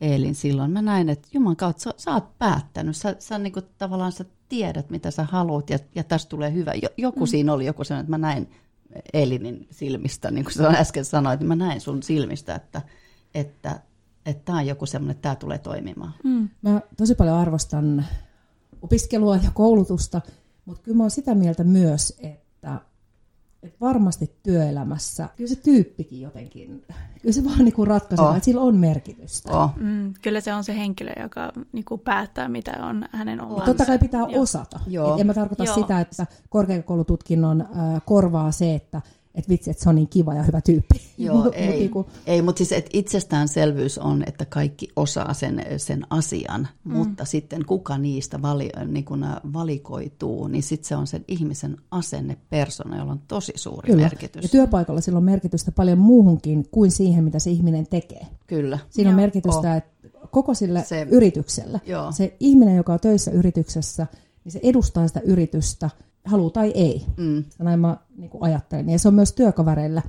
Eelin, 0.00 0.34
silloin. 0.34 0.70
Mä 0.70 0.82
näin, 0.82 1.08
että 1.08 1.28
Juman 1.32 1.56
kautta 1.56 1.82
sä, 1.82 1.94
sä 1.96 2.10
oot 2.10 2.38
päättänyt. 2.38 2.96
Sä, 2.96 3.16
sä 3.18 3.38
niin 3.38 3.52
kuin, 3.52 3.64
tavallaan 3.78 4.12
sä 4.12 4.24
tiedät, 4.48 4.90
mitä 4.90 5.10
sä 5.10 5.24
haluat 5.24 5.70
ja, 5.70 5.78
ja 5.94 6.04
tästä 6.04 6.28
tulee 6.28 6.52
hyvä. 6.52 6.72
Jo, 6.82 6.88
joku 6.96 7.20
mm. 7.20 7.26
siinä 7.26 7.52
oli 7.52 7.66
joku 7.66 7.84
sellainen, 7.84 8.04
että 8.04 8.10
mä 8.10 8.18
näin 8.18 8.50
Eelinin 9.12 9.66
silmistä, 9.70 10.30
niin 10.30 10.44
kuin 10.44 10.54
sä 10.54 10.68
äsken 10.68 11.04
sanoit, 11.04 11.40
niin 11.40 11.48
mä 11.48 11.56
näin 11.56 11.80
sun 11.80 12.02
silmistä, 12.02 12.54
että 12.54 12.82
että 13.34 13.80
että 14.26 14.44
tämä 14.44 14.58
on 14.58 14.66
joku 14.66 14.86
semmoinen, 14.86 15.10
että 15.10 15.22
tämä 15.22 15.36
tulee 15.36 15.58
toimimaan. 15.58 16.14
Mm. 16.24 16.48
Mä 16.62 16.80
tosi 16.96 17.14
paljon 17.14 17.36
arvostan 17.36 18.06
opiskelua 18.82 19.36
ja 19.36 19.50
koulutusta, 19.54 20.20
mutta 20.64 20.82
kyllä 20.82 20.96
mä 20.96 21.02
oon 21.02 21.10
sitä 21.10 21.34
mieltä 21.34 21.64
myös, 21.64 22.16
että, 22.18 22.43
että 23.64 23.76
varmasti 23.80 24.30
työelämässä, 24.42 25.28
kyllä 25.36 25.48
se 25.48 25.56
tyyppikin 25.56 26.20
jotenkin, 26.20 26.84
kyllä 27.22 27.32
se 27.32 27.44
vaan 27.44 27.64
niin 27.64 27.86
ratkaisee, 27.86 28.26
Oh. 28.26 28.36
että 28.36 28.44
sillä 28.44 28.60
on 28.60 28.76
merkitystä. 28.76 29.52
Oh. 29.58 29.70
Mm, 29.76 30.14
kyllä 30.22 30.40
se 30.40 30.54
on 30.54 30.64
se 30.64 30.76
henkilö, 30.76 31.12
joka 31.22 31.52
niin 31.72 31.84
kuin 31.84 32.00
päättää, 32.00 32.48
mitä 32.48 32.72
on 32.82 33.04
hänen 33.12 33.40
omansa. 33.40 33.64
Totta 33.64 33.86
kai 33.86 33.98
pitää 33.98 34.20
Joo. 34.20 34.42
osata. 34.42 34.80
Joo. 34.86 35.14
Et 35.14 35.20
en 35.20 35.26
mä 35.26 35.34
tarkoita 35.34 35.64
Joo. 35.64 35.74
sitä, 35.74 36.00
että 36.00 36.26
korkeakoulututkinnon 36.48 37.60
äh, 37.60 38.02
korvaa 38.06 38.52
se, 38.52 38.74
että 38.74 39.02
et 39.34 39.48
vitsi, 39.48 39.70
että 39.70 39.82
se 39.82 39.88
on 39.88 39.94
niin 39.94 40.08
kiva 40.08 40.34
ja 40.34 40.42
hyvä 40.42 40.60
tyyppi. 40.60 41.00
Joo, 41.18 41.44
Mut 41.44 41.54
ei, 41.54 41.68
niinku- 41.68 42.06
ei 42.26 42.42
mutta 42.42 42.58
siis 42.58 42.72
et 42.72 42.90
itsestäänselvyys 42.92 43.98
on, 43.98 44.24
että 44.26 44.44
kaikki 44.44 44.88
osaa 44.96 45.34
sen, 45.34 45.64
sen 45.76 46.06
asian, 46.10 46.68
mm. 46.84 46.92
mutta 46.92 47.24
sitten 47.24 47.64
kuka 47.64 47.98
niistä 47.98 48.42
vali, 48.42 48.70
niin 48.86 49.04
kun 49.04 49.26
valikoituu, 49.52 50.46
niin 50.48 50.62
sitten 50.62 50.88
se 50.88 50.96
on 50.96 51.06
sen 51.06 51.24
ihmisen 51.28 51.76
asenne, 51.90 52.36
persona, 52.50 52.98
jolla 52.98 53.12
on 53.12 53.20
tosi 53.28 53.52
suuri 53.56 53.86
Kyllä. 53.86 54.02
merkitys. 54.02 54.42
Ja 54.42 54.48
työpaikalla 54.48 55.00
sillä 55.00 55.16
on 55.16 55.24
merkitystä 55.24 55.72
paljon 55.72 55.98
muuhunkin 55.98 56.68
kuin 56.70 56.90
siihen, 56.90 57.24
mitä 57.24 57.38
se 57.38 57.50
ihminen 57.50 57.86
tekee. 57.86 58.26
Kyllä. 58.46 58.78
Siinä 58.90 59.10
on 59.10 59.14
Joo. 59.14 59.20
merkitystä 59.20 59.76
että 59.76 59.94
koko 60.30 60.54
sille 60.54 60.80
Se- 60.80 60.86
se, 60.86 61.06
yritykselle. 61.10 61.80
Joo. 61.86 62.12
Se 62.12 62.36
ihminen, 62.40 62.76
joka 62.76 62.92
on 62.92 63.00
töissä 63.00 63.30
yrityksessä, 63.30 64.06
niin 64.44 64.52
se 64.52 64.60
edustaa 64.62 65.08
sitä 65.08 65.20
yritystä 65.20 65.90
haluaa 66.24 66.50
tai 66.50 66.72
ei. 66.74 67.06
Mm. 67.16 67.44
Näin 67.58 67.80
mä 67.80 67.96
niin 68.16 68.30
kuin 68.30 68.42
ajattelen. 68.42 68.88
Ja 68.88 68.98
se 68.98 69.08
on 69.08 69.14
myös 69.14 69.32
työkavereille 69.32 70.02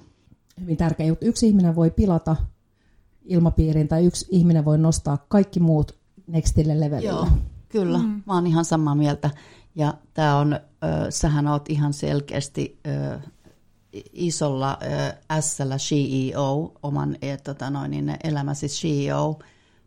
hyvin 0.61 0.77
tärkeä 0.77 1.05
juttu. 1.05 1.25
Yksi 1.25 1.47
ihminen 1.47 1.75
voi 1.75 1.91
pilata 1.91 2.35
ilmapiirin 3.25 3.87
tai 3.87 4.05
yksi 4.05 4.25
ihminen 4.29 4.65
voi 4.65 4.77
nostaa 4.77 5.25
kaikki 5.27 5.59
muut 5.59 5.97
nextille 6.27 6.79
levelille. 6.79 7.09
Joo, 7.09 7.27
kyllä. 7.69 7.97
Mm. 7.97 8.23
Mä 8.25 8.33
oon 8.33 8.47
ihan 8.47 8.65
samaa 8.65 8.95
mieltä. 8.95 9.29
Ja 9.75 9.93
tää 10.13 10.37
on, 10.37 10.53
ö, 10.53 10.59
sähän 11.09 11.47
oot 11.47 11.69
ihan 11.69 11.93
selkeästi 11.93 12.79
ö, 12.87 13.19
isolla 14.13 14.77
ö, 14.81 15.41
S-llä 15.41 15.77
CEO, 15.77 16.73
oman 16.83 17.15
e, 17.21 17.37
tota 17.37 17.69
noin, 17.69 17.91
niin 17.91 18.17
elämäsi 18.23 18.67
CEO, 18.67 19.39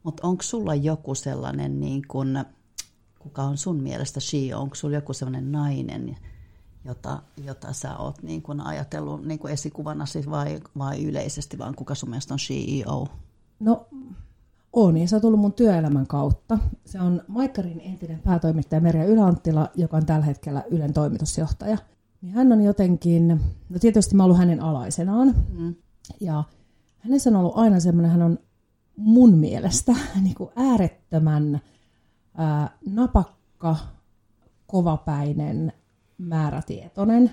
mutta 0.03 0.27
onko 0.27 0.43
sulla 0.43 0.75
joku 0.75 1.15
sellainen, 1.15 1.81
niin 1.81 2.03
kun, 2.09 2.45
kuka 3.19 3.43
on 3.43 3.59
sun 3.59 3.77
mielestä 3.77 4.21
CEO, 4.21 4.61
onko 4.61 4.75
sulla 4.75 4.95
joku 4.95 5.13
sellainen 5.13 5.53
nainen, 5.53 6.17
jota, 6.85 7.23
jota 7.45 7.73
sä 7.73 7.97
oot 7.97 8.23
niin 8.23 8.43
kun 8.43 8.61
ajatellut 8.61 9.25
niin 9.27 9.39
kun 9.39 9.51
esikuvanasi 9.51 10.31
vai, 10.31 10.61
vai 10.79 11.05
yleisesti, 11.05 11.59
vaan 11.59 11.75
kuka 11.75 11.95
sun 11.95 12.11
mielestä 12.11 12.35
on 12.35 12.39
CEO? 12.39 13.07
No 13.61 13.87
on, 14.73 14.97
ja 14.97 15.09
se 15.09 15.17
on 15.17 15.23
tullut 15.23 15.41
mun 15.41 15.53
työelämän 15.53 16.07
kautta. 16.07 16.59
Se 16.85 17.01
on 17.01 17.23
Maikkarin 17.29 17.81
entinen 17.81 18.21
päätoimittaja 18.21 18.81
Merja 18.81 19.05
Yläanttila, 19.05 19.69
joka 19.75 19.97
on 19.97 20.07
tällä 20.07 20.25
hetkellä 20.25 20.63
Ylen 20.71 20.93
toimitusjohtaja. 20.93 21.79
Niin 22.23 22.35
hän 22.35 22.53
on 22.53 22.63
jotenkin, 22.63 23.29
no 23.69 23.79
tietysti 23.81 24.15
mä 24.15 24.23
oon 24.23 24.25
ollut 24.25 24.39
hänen 24.39 24.63
alaisenaan, 24.63 25.35
mm. 25.59 25.75
ja 26.21 26.45
hänessä 26.99 27.31
on 27.31 27.37
ollut 27.37 27.57
aina 27.57 27.81
semmoinen, 27.81 28.11
hän 28.11 28.23
on 28.23 28.39
mun 28.97 29.39
mielestä 29.39 29.93
niin 30.23 30.35
kuin 30.35 30.51
äärettömän 30.57 31.61
ää, 32.39 32.79
napakka, 32.87 33.77
kovapäinen, 34.67 35.73
määrätietoinen, 36.19 37.31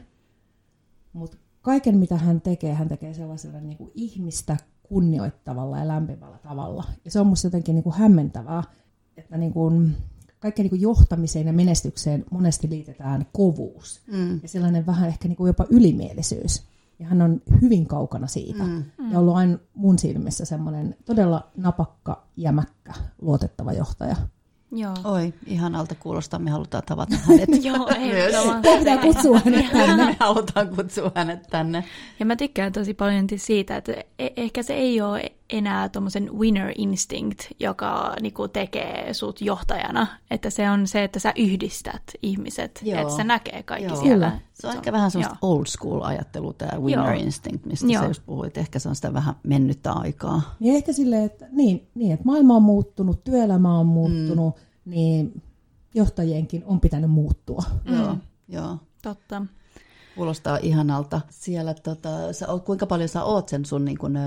mutta 1.14 1.38
kaiken 1.62 1.98
mitä 1.98 2.18
hän 2.18 2.42
tekee, 2.42 2.74
hän 2.74 2.90
tekee 2.90 3.14
sellaisella 3.14 3.60
niin 3.60 3.78
kuin 3.78 3.92
ihmistä 3.94 4.58
kunnioittavalla 4.84 5.78
ja 5.78 5.88
lämpimällä 5.88 6.38
tavalla. 6.38 6.84
Ja 7.06 7.12
se 7.12 7.20
on 7.20 7.28
musta 7.28 7.48
jotenkin 7.48 7.76
niin 7.76 7.84
kuin 7.84 7.96
hämmentävää, 7.96 8.64
että 9.18 9.38
niin 9.38 9.54
kuin 9.54 9.96
kaikkeen 10.40 10.64
niin 10.64 10.70
kuin 10.70 10.82
johtamiseen 10.82 11.48
ja 11.48 11.54
menestykseen 11.54 12.26
monesti 12.32 12.70
liitetään 12.70 13.26
kovuus 13.32 14.02
mm. 14.12 14.40
ja 14.44 14.48
sellainen 14.48 14.86
vähän 14.86 15.08
ehkä 15.08 15.28
niin 15.28 15.36
kuin 15.36 15.48
jopa 15.48 15.66
ylimielisyys. 15.70 16.64
Ja 17.00 17.08
hän 17.08 17.22
on 17.22 17.42
hyvin 17.62 17.88
kaukana 17.88 18.28
siitä. 18.28 18.64
Mm. 18.64 18.84
Ja 19.12 19.20
ollut 19.20 19.36
aina 19.36 19.58
mun 19.74 20.00
silmissä 20.00 20.46
semmoinen 20.46 20.96
todella 21.06 21.52
napakka, 21.58 22.28
jämäkkä, 22.38 22.94
luotettava 23.22 23.74
johtaja. 23.74 24.16
Joo. 24.76 24.94
Oi, 25.04 25.34
ihanalta 25.46 25.96
kuulostaa. 25.96 26.40
Me 26.40 26.52
halutaan 26.52 26.84
tavata 26.86 27.16
hänet. 27.28 27.64
Joo, 27.64 27.90
ehdottomasti. 28.00 28.78
Pitää 28.80 28.98
kutsua 28.98 29.40
hänet 29.46 29.72
tänne. 29.72 30.06
Me 30.06 30.16
halutaan 30.20 30.70
kutsua 30.76 31.12
hänet 31.16 31.48
tänne. 31.50 31.84
Ja 32.20 32.26
mä 32.26 32.36
tykkään 32.36 32.72
tosi 32.72 32.94
paljon 32.94 33.28
siitä, 33.36 33.78
että 33.78 33.92
e- 34.20 34.28
ehkä 34.38 34.64
se 34.64 34.74
ei 34.74 35.02
ole 35.02 35.32
enää 35.50 35.90
tuommoisen 35.90 36.38
winner 36.38 36.72
instinct, 36.78 37.40
joka 37.60 38.14
niinku 38.22 38.48
tekee 38.48 39.14
sut 39.14 39.42
johtajana. 39.42 40.08
Että 40.32 40.50
se 40.50 40.70
on 40.70 40.88
se, 40.88 41.04
että 41.04 41.20
sä 41.20 41.34
yhdistät 41.36 42.04
ihmiset, 42.22 42.82
Joo. 42.84 43.02
että 43.02 43.16
se 43.16 43.24
näkee 43.24 43.64
kaikki 43.64 43.88
Joo. 43.94 44.02
siellä. 44.02 44.30
Kyllä. 44.30 44.40
Se 44.54 44.68
on 44.68 44.74
ehkä 44.76 44.92
vähän 44.92 45.12
semmoista 45.12 45.38
old 45.42 45.66
school 45.66 46.02
ajattelua, 46.02 46.54
tämä 46.54 46.80
winner 46.82 47.14
Joo. 47.14 47.24
instinct, 47.24 47.66
mistä 47.66 47.88
Joo. 47.88 48.02
sä 48.02 48.08
just 48.08 48.26
puhuit. 48.26 48.58
Ehkä 48.58 48.80
se 48.80 48.90
on 48.90 48.96
sitä 48.96 49.14
vähän 49.14 49.36
mennyttä 49.44 49.92
aikaa. 49.94 50.56
Niin 50.60 50.76
ehkä 50.76 50.94
silleen, 50.94 51.24
että, 51.26 51.46
niin, 51.52 51.88
niin, 51.96 52.12
että 52.14 52.26
maailma 52.26 52.56
on 52.56 52.64
muuttunut, 52.64 53.24
työelämä 53.24 53.80
on 53.80 53.86
muuttunut, 53.86 54.56
mm. 54.56 54.62
Niin 54.86 55.42
johtajienkin 55.94 56.64
on 56.66 56.80
pitänyt 56.80 57.12
muuttua. 57.12 57.64
Mm. 57.86 57.98
Joo, 57.98 58.18
joo. 58.48 58.78
Totta. 59.02 59.46
Kuulostaa 60.16 60.58
ihanalta. 60.58 61.22
Siellä, 61.30 61.74
tota, 61.74 62.34
sä 62.34 62.48
kuinka 62.66 62.86
paljon 62.86 63.10
sä 63.10 63.24
oot 63.24 63.50
sen 63.50 63.66
sun 63.66 63.86
niin 63.86 63.98
kun, 63.98 64.18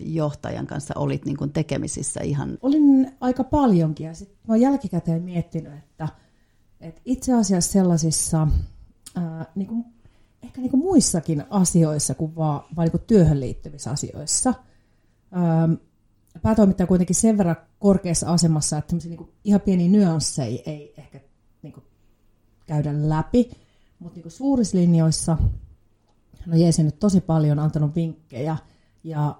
johtajan 0.00 0.66
kanssa 0.66 0.94
olit 0.96 1.24
niin 1.24 1.36
kun 1.36 1.52
tekemisissä 1.52 2.20
ihan? 2.20 2.58
Olin 2.62 3.16
aika 3.20 3.44
paljonkin 3.44 4.06
ja 4.06 4.14
sitten 4.14 4.38
mä 4.48 4.54
oon 4.54 4.60
jälkikäteen 4.60 5.22
miettinyt, 5.22 5.72
että, 5.72 6.08
että 6.80 7.00
itse 7.04 7.34
asiassa 7.34 7.72
sellaisissa 7.72 8.48
ää, 9.14 9.46
niin 9.54 9.68
kuin, 9.68 9.84
ehkä 10.42 10.60
niin 10.60 10.70
kuin 10.70 10.80
muissakin 10.80 11.44
asioissa 11.50 12.14
kuin 12.14 12.36
vaan, 12.36 12.60
vaan 12.76 12.84
niin 12.84 12.90
kuin 12.90 13.04
työhön 13.06 13.40
liittyvissä 13.40 13.90
asioissa. 13.90 14.54
Ää, 15.32 15.68
päätoimittaja 16.42 16.84
on 16.84 16.88
kuitenkin 16.88 17.16
sen 17.16 17.38
verran 17.38 17.56
korkeassa 17.78 18.32
asemassa, 18.32 18.78
että 18.78 18.96
niin 18.96 19.16
kuin 19.16 19.30
ihan 19.44 19.60
pieniä 19.60 19.88
nyansseja 19.88 20.62
ei 20.66 20.94
ehkä 20.98 21.20
niin 21.62 21.72
kuin 21.72 21.84
käydä 22.66 22.90
läpi, 23.08 23.50
mutta 23.98 24.20
niin 24.20 24.30
suurissa 24.30 24.78
linjoissa 24.78 25.36
hän 26.40 26.54
on 26.54 26.60
jeesinyt 26.60 26.98
tosi 26.98 27.20
paljon, 27.20 27.58
antanut 27.58 27.94
vinkkejä 27.94 28.56
ja 29.04 29.38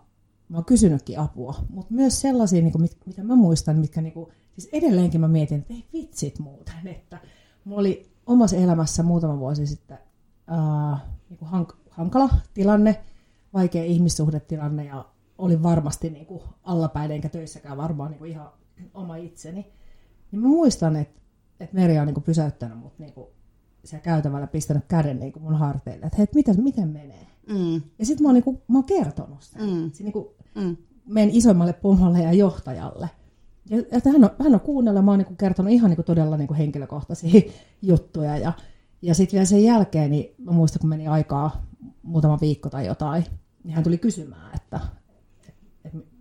mä 0.48 0.56
oon 0.56 0.64
kysynytkin 0.64 1.18
apua, 1.18 1.54
mutta 1.70 1.94
myös 1.94 2.20
sellaisia, 2.20 2.62
niin 2.62 2.72
kuin, 2.72 2.82
mit, 2.82 2.96
mitä 3.06 3.24
mä 3.24 3.36
muistan, 3.36 3.76
mitkä 3.76 4.00
niin 4.00 4.12
kuin, 4.12 4.30
siis 4.52 4.68
edelleenkin 4.72 5.20
mä 5.20 5.28
mietin, 5.28 5.58
että 5.58 5.74
ei 5.74 5.84
vitsit 5.92 6.38
muuten, 6.38 6.88
että 6.96 7.18
mulla 7.64 7.80
oli 7.80 8.10
omassa 8.26 8.56
elämässä 8.56 9.02
muutama 9.02 9.38
vuosi 9.38 9.66
sitten 9.66 9.98
ää, 10.46 10.98
niin 11.30 11.38
kuin 11.38 11.48
hank, 11.48 11.72
hankala 11.90 12.30
tilanne, 12.54 13.04
vaikea 13.54 13.84
ihmissuhdetilanne 13.84 14.84
ja 14.84 15.04
olin 15.38 15.62
varmasti 15.62 16.10
niin 16.10 16.26
kuin 16.26 16.42
allapäin 16.62 17.10
enkä 17.10 17.28
töissäkään 17.28 17.76
varmaan 17.76 18.10
niin 18.10 18.18
kuin 18.18 18.30
ihan 18.30 18.48
oma 18.94 19.16
itseni. 19.16 19.66
Niin 20.32 20.42
mä 20.42 20.48
muistan, 20.48 20.96
että, 20.96 21.20
että 21.60 21.74
Merja 21.76 22.00
on 22.00 22.06
niin 22.06 22.14
kuin 22.14 22.24
pysäyttänyt 22.24 22.78
mut 22.78 22.98
niin 22.98 23.12
kuin 23.12 23.26
siellä 23.84 24.04
käytävällä 24.04 24.46
pistänyt 24.46 24.84
käden 24.88 25.20
niin 25.20 25.32
kuin 25.32 25.42
mun 25.42 25.54
harteille, 25.54 26.06
että 26.06 26.16
hei, 26.16 26.24
että 26.24 26.36
miten, 26.36 26.62
miten 26.62 26.88
menee. 26.88 27.26
Mm, 27.48 27.82
Ja 27.98 28.06
sitten 28.06 28.22
mä 28.22 28.28
oon, 28.28 28.34
niinku, 28.34 28.62
mä 28.68 28.78
oon 28.78 28.84
kertonut 28.84 29.42
sitä. 29.42 29.58
Mm. 29.58 29.70
Mm. 29.70 29.90
niinku, 29.98 30.34
mm, 30.54 30.76
meidän 31.06 31.34
isoimmalle 31.34 31.72
pomolle 31.72 32.22
ja 32.22 32.32
johtajalle. 32.32 33.10
Ja, 33.70 33.78
että 33.90 34.10
hän, 34.10 34.24
on, 34.24 34.30
hän 34.42 34.54
on 34.54 34.60
kuunnellut, 34.60 35.04
mä 35.04 35.10
oon 35.10 35.18
niinku 35.18 35.34
kertonut 35.34 35.72
ihan 35.72 35.90
niinku 35.90 36.02
todella 36.02 36.36
niinku 36.36 36.54
henkilökohtaisia 36.54 37.40
juttuja. 37.82 38.36
Ja, 38.38 38.52
ja 39.02 39.14
sitten 39.14 39.32
vielä 39.32 39.46
sen 39.46 39.64
jälkeen, 39.64 40.10
niin 40.10 40.34
mä 40.38 40.52
muistan, 40.52 40.80
kun 40.80 40.88
meni 40.90 41.08
aikaa 41.08 41.66
muutama 42.02 42.38
viikko 42.40 42.70
tai 42.70 42.86
jotain, 42.86 43.24
niin 43.64 43.74
hän 43.74 43.84
tuli 43.84 43.98
kysymään, 43.98 44.54
että 44.54 44.80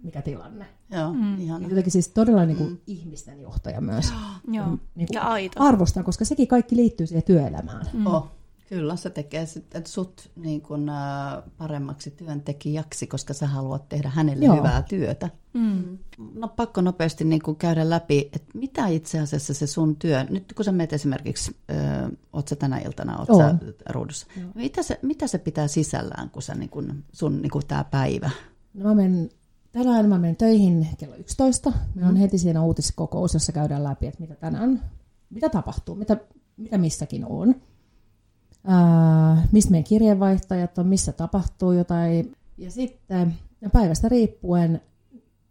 mikä 0.04 0.22
tilanne. 0.22 0.66
joo, 0.92 1.14
mm. 1.14 1.38
ihana. 1.40 1.60
Niin 1.60 1.70
jotenkin 1.70 1.92
siis 1.92 2.10
todella 2.10 2.46
niinku 2.46 2.64
mm. 2.64 2.78
ihmisten 2.88 3.42
johtaja 3.42 3.82
myös. 3.82 4.14
Joo. 4.48 4.78
Niinku 4.96 5.14
Ja 5.14 5.22
aito. 5.22 5.64
Arvostan, 5.64 6.04
koska 6.04 6.26
sekin 6.26 6.48
kaikki 6.48 6.76
liittyy 6.76 7.08
siihen 7.08 7.24
työelämään. 7.24 7.86
Mm. 7.94 8.08
Oh, 8.08 8.32
kyllä, 8.70 8.96
se 8.96 9.10
tekee 9.10 9.46
sit, 9.46 9.76
et 9.76 9.88
sut 9.88 10.32
niin 10.36 10.62
kun, 10.62 10.90
ä, 10.90 11.44
paremmaksi 11.58 12.12
työntekijäksi, 12.12 13.08
koska 13.08 13.34
sä 13.34 13.48
haluat 13.48 13.90
tehdä 13.90 14.10
hänelle 14.10 14.46
Joo. 14.46 14.56
hyvää 14.56 14.82
työtä. 14.82 15.30
Mm. 15.54 15.98
No 16.34 16.48
pakko 16.48 16.82
nopeasti 16.82 17.24
niin 17.24 17.42
kun 17.42 17.56
käydä 17.56 17.90
läpi, 17.90 18.30
että 18.34 18.48
mitä 18.54 18.88
itse 18.88 19.20
asiassa 19.20 19.54
se 19.54 19.68
sun 19.68 19.96
työ, 19.96 20.24
nyt 20.30 20.54
kun 20.56 20.66
sä 20.66 20.72
menet 20.72 20.94
esimerkiksi, 20.94 21.56
ö, 21.70 21.74
oot 22.34 22.48
sä 22.48 22.56
tänä 22.56 22.78
iltana, 22.78 23.18
oot 23.18 23.28
sä 23.38 23.56
ruudussa, 23.90 24.28
mitä 24.56 24.84
se, 24.84 25.00
mitä 25.02 25.28
se 25.28 25.38
pitää 25.38 25.68
sisällään, 25.68 26.30
kun 26.30 26.42
sä 26.42 26.56
niin 26.56 26.70
kun, 26.70 27.04
sun 27.12 27.42
niin 27.42 27.52
kun 27.52 27.62
tää 27.68 27.84
päivä? 27.84 28.30
No 28.74 28.84
mä 28.84 28.96
menen, 28.96 29.30
tänään 29.78 30.10
mä 30.10 30.18
menen 30.18 30.36
töihin 30.36 30.88
kello 30.98 31.16
11. 31.16 31.74
Meillä 31.96 32.10
on 32.10 32.16
heti 32.16 32.38
siinä 32.38 32.64
uutiskokous, 32.64 33.34
jossa 33.34 33.52
käydään 33.52 33.84
läpi, 33.84 34.08
että 34.08 34.22
mitä 34.22 34.36
tänään, 34.36 34.84
mitä 35.30 35.50
tapahtuu, 35.50 35.96
mitä, 35.96 36.18
mitä 36.58 36.78
missäkin 36.78 37.26
on. 37.26 37.56
Ää, 38.64 39.48
mistä 39.52 39.72
meidän 39.72 39.84
kirjeenvaihtajat 39.84 40.78
on, 40.78 40.88
missä 40.88 41.12
tapahtuu 41.12 41.72
jotain. 41.72 42.36
Ja 42.58 42.72
sitten 42.72 43.36
päivästä 43.74 44.10
riippuen 44.10 44.82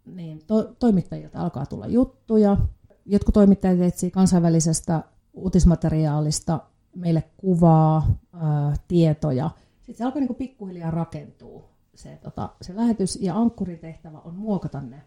niin 0.05 0.41
to, 0.47 0.63
toimittajilta 0.63 1.39
alkaa 1.39 1.65
tulla 1.65 1.87
juttuja. 1.87 2.57
Jotkut 3.05 3.33
toimittajat 3.33 3.81
etsii 3.81 4.11
kansainvälisestä 4.11 5.03
uutismateriaalista 5.33 6.59
meille 6.95 7.23
kuvaa, 7.37 8.17
ää, 8.33 8.75
tietoja. 8.87 9.49
Sitten 9.77 9.95
se 9.95 10.03
alkaa 10.03 10.19
niinku 10.19 10.33
pikkuhiljaa 10.33 10.91
rakentua 10.91 11.76
se, 11.97 12.19
tota, 12.23 12.49
se 12.61 12.75
lähetys. 12.75 13.19
Ja 13.21 13.37
ankkurin 13.37 13.79
tehtävä 13.79 14.19
on 14.19 14.35
muokata 14.35 14.81
ne, 14.81 15.01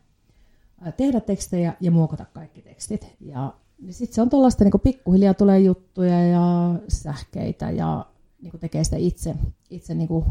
tehdä 0.96 1.20
tekstejä 1.20 1.74
ja 1.80 1.90
muokata 1.90 2.24
kaikki 2.34 2.62
tekstit. 2.62 3.16
Ja 3.20 3.54
niin 3.78 3.94
sitten 3.94 4.14
se 4.14 4.22
on 4.22 4.30
tuollaista, 4.30 4.64
niin 4.64 4.80
pikkuhiljaa 4.82 5.34
tulee 5.34 5.58
juttuja 5.58 6.26
ja 6.26 6.74
sähkeitä 6.88 7.70
ja 7.70 8.06
niin 8.42 8.60
tekee 8.60 8.84
sitä 8.84 8.96
itse, 8.96 9.34
itse 9.70 9.94
niin 9.94 10.24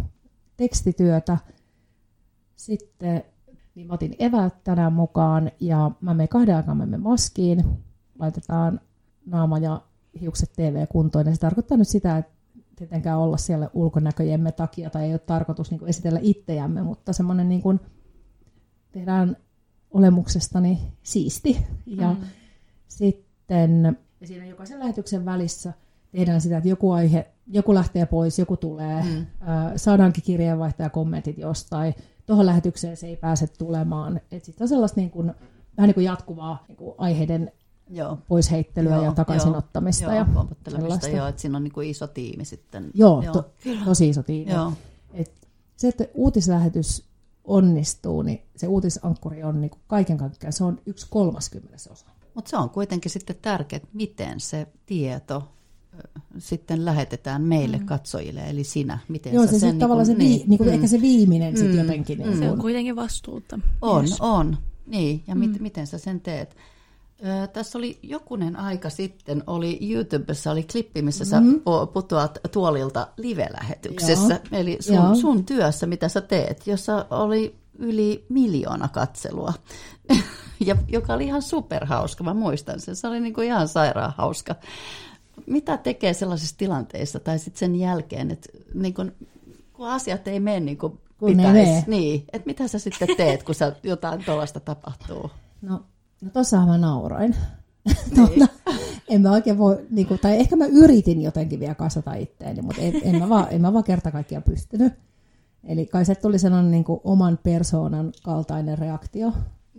tekstityötä. 0.57 1.37
Sitten 2.55 3.23
niin 3.75 3.87
mä 3.87 3.93
otin 3.93 4.15
eväät 4.19 4.63
tänään 4.63 4.93
mukaan 4.93 5.51
ja 5.59 5.91
mä 6.01 6.13
menen 6.13 6.27
kahden 6.27 6.55
aikaa 6.55 6.75
mä 6.75 6.85
menen 6.85 7.01
maskiin. 7.01 7.65
Laitetaan 8.19 8.81
naama 9.25 9.57
ja 9.57 9.81
hiukset 10.21 10.53
TV-kuntoon 10.55 11.25
ja 11.25 11.33
se 11.33 11.39
tarkoittaa 11.39 11.77
nyt 11.77 11.87
sitä, 11.87 12.17
että 12.17 12.38
tietenkään 12.79 13.19
olla 13.19 13.37
siellä 13.37 13.69
ulkonäköjemme 13.73 14.51
takia 14.51 14.89
tai 14.89 15.03
ei 15.03 15.11
ole 15.11 15.19
tarkoitus 15.19 15.71
niin 15.71 15.87
esitellä 15.87 16.19
itseämme, 16.21 16.83
mutta 16.83 17.13
semmoinen 17.13 17.49
niin 17.49 17.61
kuin 17.61 17.79
tehdään 18.91 19.37
olemuksestani 19.91 20.79
siisti. 21.03 21.65
Ja 21.85 22.13
mm. 22.13 22.19
sitten 22.87 23.97
ja 24.21 24.27
siinä 24.27 24.45
jokaisen 24.45 24.79
lähetyksen 24.79 25.25
välissä 25.25 25.73
tehdään 26.11 26.41
sitä, 26.41 26.57
että 26.57 26.69
joku 26.69 26.91
aihe, 26.91 27.27
joku 27.47 27.73
lähtee 27.73 28.05
pois, 28.05 28.39
joku 28.39 28.57
tulee, 28.57 29.03
mm. 29.03 29.25
saadaankin 29.75 30.23
kirjeenvaihtaja 30.23 30.89
kommentit 30.89 31.37
jostain, 31.37 31.93
tuohon 32.25 32.45
lähetykseen 32.45 32.97
se 32.97 33.07
ei 33.07 33.15
pääse 33.15 33.47
tulemaan. 33.47 34.21
Sitten 34.31 34.65
on 34.65 34.67
sellaista 34.67 34.99
niin 34.99 35.11
kuin, 35.11 35.33
vähän 35.77 35.87
niin 35.87 35.93
kuin 35.93 36.05
jatkuvaa 36.05 36.63
niin 36.67 36.75
kuin 36.75 36.95
aiheiden 36.97 37.51
joo. 37.89 38.17
poisheittelyä 38.27 38.95
joo, 38.95 39.03
ja 39.03 39.11
takaisinottamista. 39.11 40.03
Joo, 40.03 40.13
ja 40.13 40.25
joo, 40.33 41.15
joo, 41.15 41.27
että 41.27 41.41
siinä 41.41 41.57
on 41.57 41.63
niin 41.63 41.73
kuin 41.73 41.89
iso 41.89 42.07
tiimi 42.07 42.45
sitten. 42.45 42.91
Joo, 42.93 43.21
joo. 43.21 43.33
To, 43.33 43.51
tosi 43.85 44.09
iso 44.09 44.23
tiimi. 44.23 44.51
Joo. 44.51 44.73
Et 45.13 45.31
se, 45.77 45.87
että 45.87 46.05
uutislähetys 46.13 47.03
onnistuu, 47.43 48.21
niin 48.21 48.41
se 48.55 48.67
uutisankkuri 48.67 49.43
on 49.43 49.61
niin 49.61 49.71
kuin 49.71 49.81
kaiken 49.87 50.17
kaikkiaan, 50.17 50.53
se 50.53 50.63
on 50.63 50.81
yksi 50.85 51.07
kolmaskymmenes 51.09 51.87
osa. 51.87 52.05
Mutta 52.33 52.49
se 52.49 52.57
on 52.57 52.69
kuitenkin 52.69 53.11
sitten 53.11 53.35
tärkeää, 53.41 53.81
miten 53.93 54.39
se 54.39 54.67
tieto 54.85 55.43
sitten 56.37 56.85
lähetetään 56.85 57.41
meille 57.41 57.77
mm. 57.77 57.85
katsojille, 57.85 58.49
eli 58.49 58.63
sinä, 58.63 58.99
miten 59.07 59.33
Joo, 59.33 59.45
sä 59.45 59.51
se 59.51 59.59
sen... 59.59 59.69
Niin 59.69 59.79
tavallaan 59.79 60.05
se, 60.05 60.13
niin, 60.13 60.49
niin 60.49 60.57
kuin 60.57 60.67
mm. 60.67 60.73
ehkä 60.73 60.87
se 60.87 61.01
viimeinen 61.01 61.53
mm. 61.53 61.57
sitten 61.57 61.77
jotenkin. 61.77 62.17
Niin 62.17 62.37
se 62.37 62.51
on 62.51 62.59
kuitenkin 62.59 62.95
vastuuta. 62.95 63.59
On, 63.81 64.01
yes. 64.01 64.21
on. 64.21 64.57
Niin, 64.85 65.23
ja 65.27 65.35
mm. 65.35 65.39
mit, 65.39 65.59
miten 65.59 65.87
sä 65.87 65.97
sen 65.97 66.21
teet? 66.21 66.55
Tässä 67.53 67.77
oli 67.77 67.99
jokunen 68.03 68.55
aika 68.55 68.89
sitten, 68.89 69.43
oli 69.47 69.79
YouTubessa 69.91 70.51
oli 70.51 70.63
klippi, 70.63 71.01
missä 71.01 71.23
mm-hmm. 71.23 71.53
sä 71.53 71.61
putoat 71.93 72.39
tuolilta 72.51 73.07
live-lähetyksessä. 73.17 74.33
Joo. 74.33 74.61
Eli 74.61 74.77
sun, 74.79 75.15
sun 75.15 75.45
työssä, 75.45 75.85
mitä 75.85 76.09
sä 76.09 76.21
teet, 76.21 76.67
jossa 76.67 77.05
oli 77.09 77.55
yli 77.79 78.25
miljoona 78.29 78.87
katselua, 78.87 79.53
ja, 80.67 80.75
joka 80.87 81.13
oli 81.13 81.25
ihan 81.25 81.41
superhauska, 81.41 82.23
mä 82.23 82.33
muistan 82.33 82.79
sen. 82.79 82.95
Se 82.95 83.07
oli 83.07 83.19
niin 83.19 83.33
kuin 83.33 83.47
ihan 83.47 83.67
sairaan 83.67 84.13
hauska. 84.17 84.55
Mitä 85.45 85.77
tekee 85.77 86.13
sellaisissa 86.13 86.57
tilanteissa 86.57 87.19
tai 87.19 87.39
sitten 87.39 87.59
sen 87.59 87.75
jälkeen, 87.75 88.31
että 88.31 88.49
niin 88.73 88.93
kuin, 88.93 89.11
kun 89.73 89.87
asiat 89.87 90.27
ei 90.27 90.39
mene 90.39 90.59
niin 90.59 90.77
kuin 90.77 90.99
kun 91.17 91.37
pitäisi, 91.37 91.83
niin, 91.87 92.25
että 92.33 92.45
mitä 92.45 92.67
sä 92.67 92.79
sitten 92.79 93.07
teet, 93.17 93.43
kun 93.43 93.55
sä 93.55 93.75
jotain 93.83 94.23
tuollaista 94.25 94.59
tapahtuu? 94.59 95.31
No, 95.61 95.83
no 96.21 96.29
tossahan 96.29 96.67
mä 96.67 96.77
nauroin. 96.77 97.35
Niin. 98.15 98.47
en 99.09 99.21
mä 99.21 99.31
oikein 99.31 99.57
voi, 99.57 99.87
niin 99.89 100.07
kuin, 100.07 100.19
tai 100.19 100.39
ehkä 100.39 100.55
mä 100.55 100.65
yritin 100.65 101.21
jotenkin 101.21 101.59
vielä 101.59 101.75
kasata 101.75 102.13
itteeni, 102.13 102.61
mutta 102.61 102.81
en, 102.81 102.93
en, 103.03 103.15
mä, 103.19 103.29
vaan, 103.29 103.47
en 103.51 103.61
mä 103.61 103.73
vaan 103.73 103.83
kerta 103.83 104.11
kaikkiaan 104.11 104.43
pystynyt. 104.43 104.93
Eli 105.63 105.85
kai 105.85 106.05
se 106.05 106.15
tuli 106.15 106.39
sellainen 106.39 106.71
niin 106.71 106.83
kuin 106.83 107.01
oman 107.03 107.39
persoonan 107.43 108.11
kaltainen 108.23 108.77
reaktio 108.77 109.33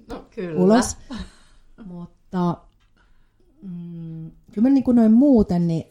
no, 0.08 0.24
kyllä. 0.34 0.60
ulos. 0.60 0.96
Mutta 1.84 2.56
mm, 3.62 4.30
kyllä 4.52 4.68
mä 4.68 4.74
niin 4.74 4.84
kuin 4.84 4.96
noin 4.96 5.12
muuten, 5.12 5.66
niin 5.66 5.84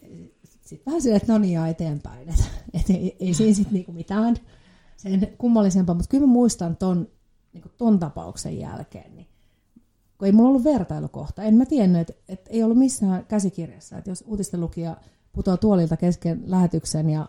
sitten 0.43 0.85
vähän 0.85 1.01
silleen, 1.01 1.21
että 1.21 1.33
no 1.33 1.39
niin, 1.39 1.53
ja 1.53 1.67
eteenpäin. 1.67 2.29
Että 2.29 2.43
et 2.73 2.89
ei, 2.89 3.17
ei 3.19 3.33
siinä 3.33 3.53
sitten 3.53 3.73
niin 3.73 3.95
mitään 3.95 4.35
sen 4.97 5.27
kummallisempaa, 5.37 5.95
mutta 5.95 6.09
kyllä 6.09 6.27
mä 6.27 6.33
muistan 6.33 6.77
ton, 6.77 7.07
niin 7.53 7.63
ton 7.77 7.99
tapauksen 7.99 8.59
jälkeen, 8.59 9.15
niin 9.15 9.28
kun 10.19 10.25
ei 10.25 10.31
mulla 10.31 10.49
ollut 10.49 10.63
vertailukohta. 10.63 11.43
En 11.43 11.55
mä 11.55 11.65
tiennyt, 11.65 12.01
että, 12.01 12.13
että 12.29 12.49
ei 12.49 12.63
ollut 12.63 12.77
missään 12.77 13.25
käsikirjassa, 13.25 13.97
että 13.97 14.11
jos 14.11 14.23
uutisten 14.27 14.61
lukija 14.61 14.97
putoaa 15.33 15.57
tuolilta 15.57 15.97
kesken 15.97 16.43
lähetyksen 16.45 17.09
ja 17.09 17.25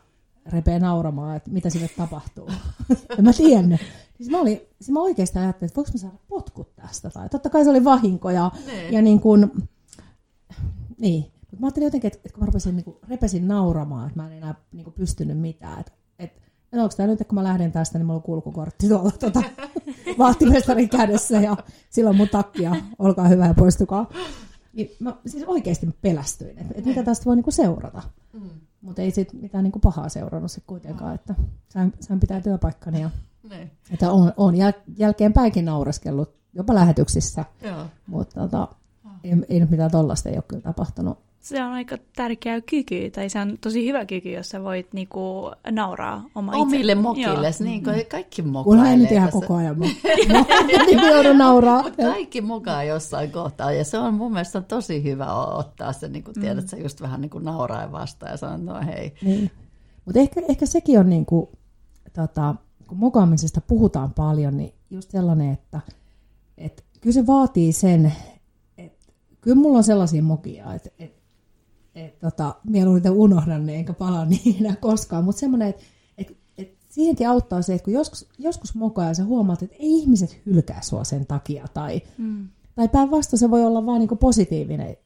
repee 0.46 0.78
nauramaan, 0.78 1.36
että 1.36 1.50
mitä 1.50 1.70
sille 1.70 1.88
tapahtuu. 1.96 2.50
en 3.18 3.24
mä 3.24 3.32
tiennyt. 3.32 3.80
Siis 4.16 4.30
mä, 4.30 4.40
olin, 4.40 4.60
siis 4.80 4.90
mä 4.90 5.00
oikeasti 5.00 5.38
ajattelin, 5.38 5.68
että 5.68 5.76
voiko 5.76 5.90
mä 5.94 5.98
saada 5.98 6.16
potkut 6.28 6.76
tästä. 6.76 7.10
Tai 7.10 7.28
totta 7.28 7.50
kai 7.50 7.64
se 7.64 7.70
oli 7.70 7.84
vahinko 7.84 8.30
ja, 8.30 8.50
niin. 8.66 8.92
ja 8.92 9.02
niin 9.02 9.20
kuin, 9.20 9.50
niin. 10.98 11.22
Mutta 11.22 11.56
mä 11.60 11.66
ajattelin 11.66 11.86
jotenkin, 11.86 12.08
että, 12.08 12.18
että 12.24 12.34
kun 12.34 12.42
mä 12.42 12.46
rupesin, 12.46 12.76
niin 12.76 12.84
kuin, 12.84 12.96
repesin 13.08 13.48
nauramaan, 13.48 14.06
että 14.06 14.20
mä 14.20 14.26
en 14.26 14.32
enää 14.32 14.54
niin 14.72 14.84
kuin, 14.84 14.94
pystynyt 14.94 15.38
mitään. 15.38 15.80
Että, 15.80 15.92
että, 16.18 16.40
että 16.72 16.82
onko 16.82 16.94
tämä 16.96 17.06
nyt, 17.06 17.20
että 17.20 17.28
kun 17.28 17.34
mä 17.34 17.44
lähden 17.44 17.72
tästä, 17.72 17.98
niin 17.98 18.06
mulla 18.06 18.16
on 18.16 18.22
kulkukortti 18.22 18.88
tuolla 18.88 19.10
tuota, 19.10 19.42
vahtimestarin 20.18 20.88
kädessä 20.88 21.40
ja 21.40 21.56
silloin 21.90 22.16
mun 22.16 22.28
takkia, 22.28 22.76
olkaa 22.98 23.28
hyvä 23.28 23.46
ja 23.46 23.54
poistukaa. 23.54 24.10
Niin 24.72 24.90
mä 25.00 25.16
siis 25.26 25.44
oikeasti 25.46 25.86
mä 25.86 25.92
pelästyin, 26.02 26.58
että, 26.58 26.74
että 26.74 26.88
mitä 26.88 27.02
tästä 27.02 27.24
voi 27.24 27.36
niinku 27.36 27.50
seurata. 27.50 28.02
Mm. 28.32 28.50
Mutta 28.80 29.02
ei 29.02 29.10
siitä 29.10 29.36
mitään 29.36 29.64
niinku 29.64 29.78
pahaa 29.78 30.08
seurannut 30.08 30.50
sit 30.50 30.64
kuitenkaan, 30.66 31.14
että 31.14 31.34
sain, 31.68 31.92
sain 32.00 32.20
pitää 32.20 32.40
työpaikkani. 32.40 33.00
Ja, 33.00 33.10
ne. 33.50 33.70
että 33.90 34.12
on, 34.12 34.32
on 34.36 34.54
jäl- 34.54 34.82
jälkeenpäinkin 34.96 35.64
naureskellut 35.64 36.34
jopa 36.54 36.74
lähetyksissä, 36.74 37.44
Joo. 37.62 37.86
mutta 38.06 38.40
tota, 38.40 38.68
ei, 39.24 39.32
ei 39.48 39.60
nyt 39.60 39.70
mitään 39.70 39.90
tollasta 39.90 40.28
ei 40.28 40.34
ole 40.34 40.44
kyllä 40.48 40.62
tapahtunut 40.62 41.18
se 41.40 41.64
on 41.64 41.72
aika 41.72 41.96
tärkeä 42.16 42.60
kyky, 42.60 43.10
tai 43.10 43.30
se 43.30 43.40
on 43.40 43.58
tosi 43.60 43.86
hyvä 43.86 44.04
kyky, 44.04 44.30
jos 44.30 44.48
sä 44.48 44.62
voit 44.62 44.92
niinku 44.92 45.50
nauraa 45.70 46.24
oma 46.34 46.52
Omille 46.52 46.92
itse. 46.92 47.02
mokille, 47.02 47.50
niin 47.60 47.84
kuin 47.84 48.06
kaikki 48.06 48.42
mokailee. 48.42 48.84
Kun 48.84 48.92
en 48.92 48.98
nyt 48.98 49.12
ihan 49.12 49.30
koko 49.30 49.54
ajan 49.54 49.76
niin 50.86 51.38
nauraa. 51.38 51.84
Kaikki 51.90 52.40
mokaa 52.40 52.84
jossain 52.84 53.32
kohtaa, 53.32 53.72
ja 53.72 53.84
se 53.84 53.98
on 53.98 54.14
mun 54.14 54.32
mielestä 54.32 54.60
tosi 54.60 55.04
hyvä 55.04 55.34
ottaa 55.34 55.92
se, 55.92 56.08
niin 56.08 56.24
kuin 56.24 56.34
mm. 56.36 56.40
tiedät, 56.40 56.68
sä 56.68 56.76
just 56.76 57.00
vähän 57.00 57.20
niin 57.20 57.30
kuin 57.30 57.44
nauraa 57.44 57.92
vastaan 57.92 58.32
ja 58.32 58.36
sanoa, 58.36 58.80
no 58.80 58.86
hei. 58.86 59.14
Niin. 59.22 59.50
Mutta 60.04 60.20
ehkä, 60.20 60.40
ehkä 60.48 60.66
sekin 60.66 61.00
on, 61.00 61.10
niin 61.10 61.26
kuin, 61.26 61.48
tota, 62.12 62.54
kun 62.86 62.98
mokaamisesta 62.98 63.60
puhutaan 63.60 64.12
paljon, 64.12 64.56
niin 64.56 64.74
just 64.90 65.10
sellainen, 65.10 65.52
että, 65.52 65.80
että 66.58 66.82
kyllä 67.00 67.14
se 67.14 67.26
vaatii 67.26 67.72
sen, 67.72 68.12
että 68.78 69.06
kyllä 69.40 69.56
mulla 69.56 69.78
on 69.78 69.84
sellaisia 69.84 70.22
mokia, 70.22 70.74
että, 70.74 70.90
että 70.98 71.19
et, 72.04 72.18
tota, 72.18 72.54
mieluiten 72.64 73.12
unohdan 73.12 73.66
ne 73.66 73.74
enkä 73.74 73.92
palaa 73.92 74.24
niin 74.44 74.56
enää 74.60 74.76
koskaan, 74.76 75.24
mutta 75.24 75.40
semmoinen, 75.40 75.68
että 75.68 75.82
et, 76.18 76.36
et 76.58 76.74
siihenkin 76.88 77.28
auttaa 77.28 77.62
se, 77.62 77.74
että 77.74 77.84
kun 77.84 77.94
joskus, 77.94 78.28
joskus 78.38 78.74
mokaa 78.74 79.08
ja 79.08 79.14
sä 79.14 79.24
huomaat, 79.24 79.62
että 79.62 79.76
ei 79.78 79.98
ihmiset 79.98 80.40
hylkää 80.46 80.82
sua 80.82 81.04
sen 81.04 81.26
takia, 81.26 81.66
tai, 81.74 82.02
mm. 82.18 82.48
tai 82.74 82.88
päinvastoin 82.88 83.38
se 83.40 83.50
voi 83.50 83.64
olla 83.64 83.86
vain 83.86 83.98
niin 83.98 84.18
positiivinen 84.18 84.96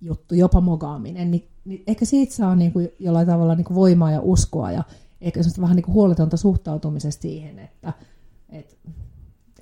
juttu, 0.00 0.34
jopa 0.34 0.60
mogaaminen, 0.60 1.30
niin, 1.30 1.48
niin 1.64 1.82
ehkä 1.86 2.04
siitä 2.04 2.34
saa 2.34 2.56
niin 2.56 2.72
kuin 2.72 2.88
jollain 2.98 3.26
tavalla 3.26 3.54
niin 3.54 3.64
kuin 3.64 3.74
voimaa 3.74 4.10
ja 4.10 4.20
uskoa, 4.20 4.72
ja 4.72 4.84
ehkä 5.20 5.42
semmoista 5.42 5.62
vähän 5.62 5.76
niin 5.76 5.84
kuin 5.84 5.94
huoletonta 5.94 6.36
suhtautumisesta 6.36 7.22
siihen, 7.22 7.58
että 7.58 7.92
et, 8.48 8.78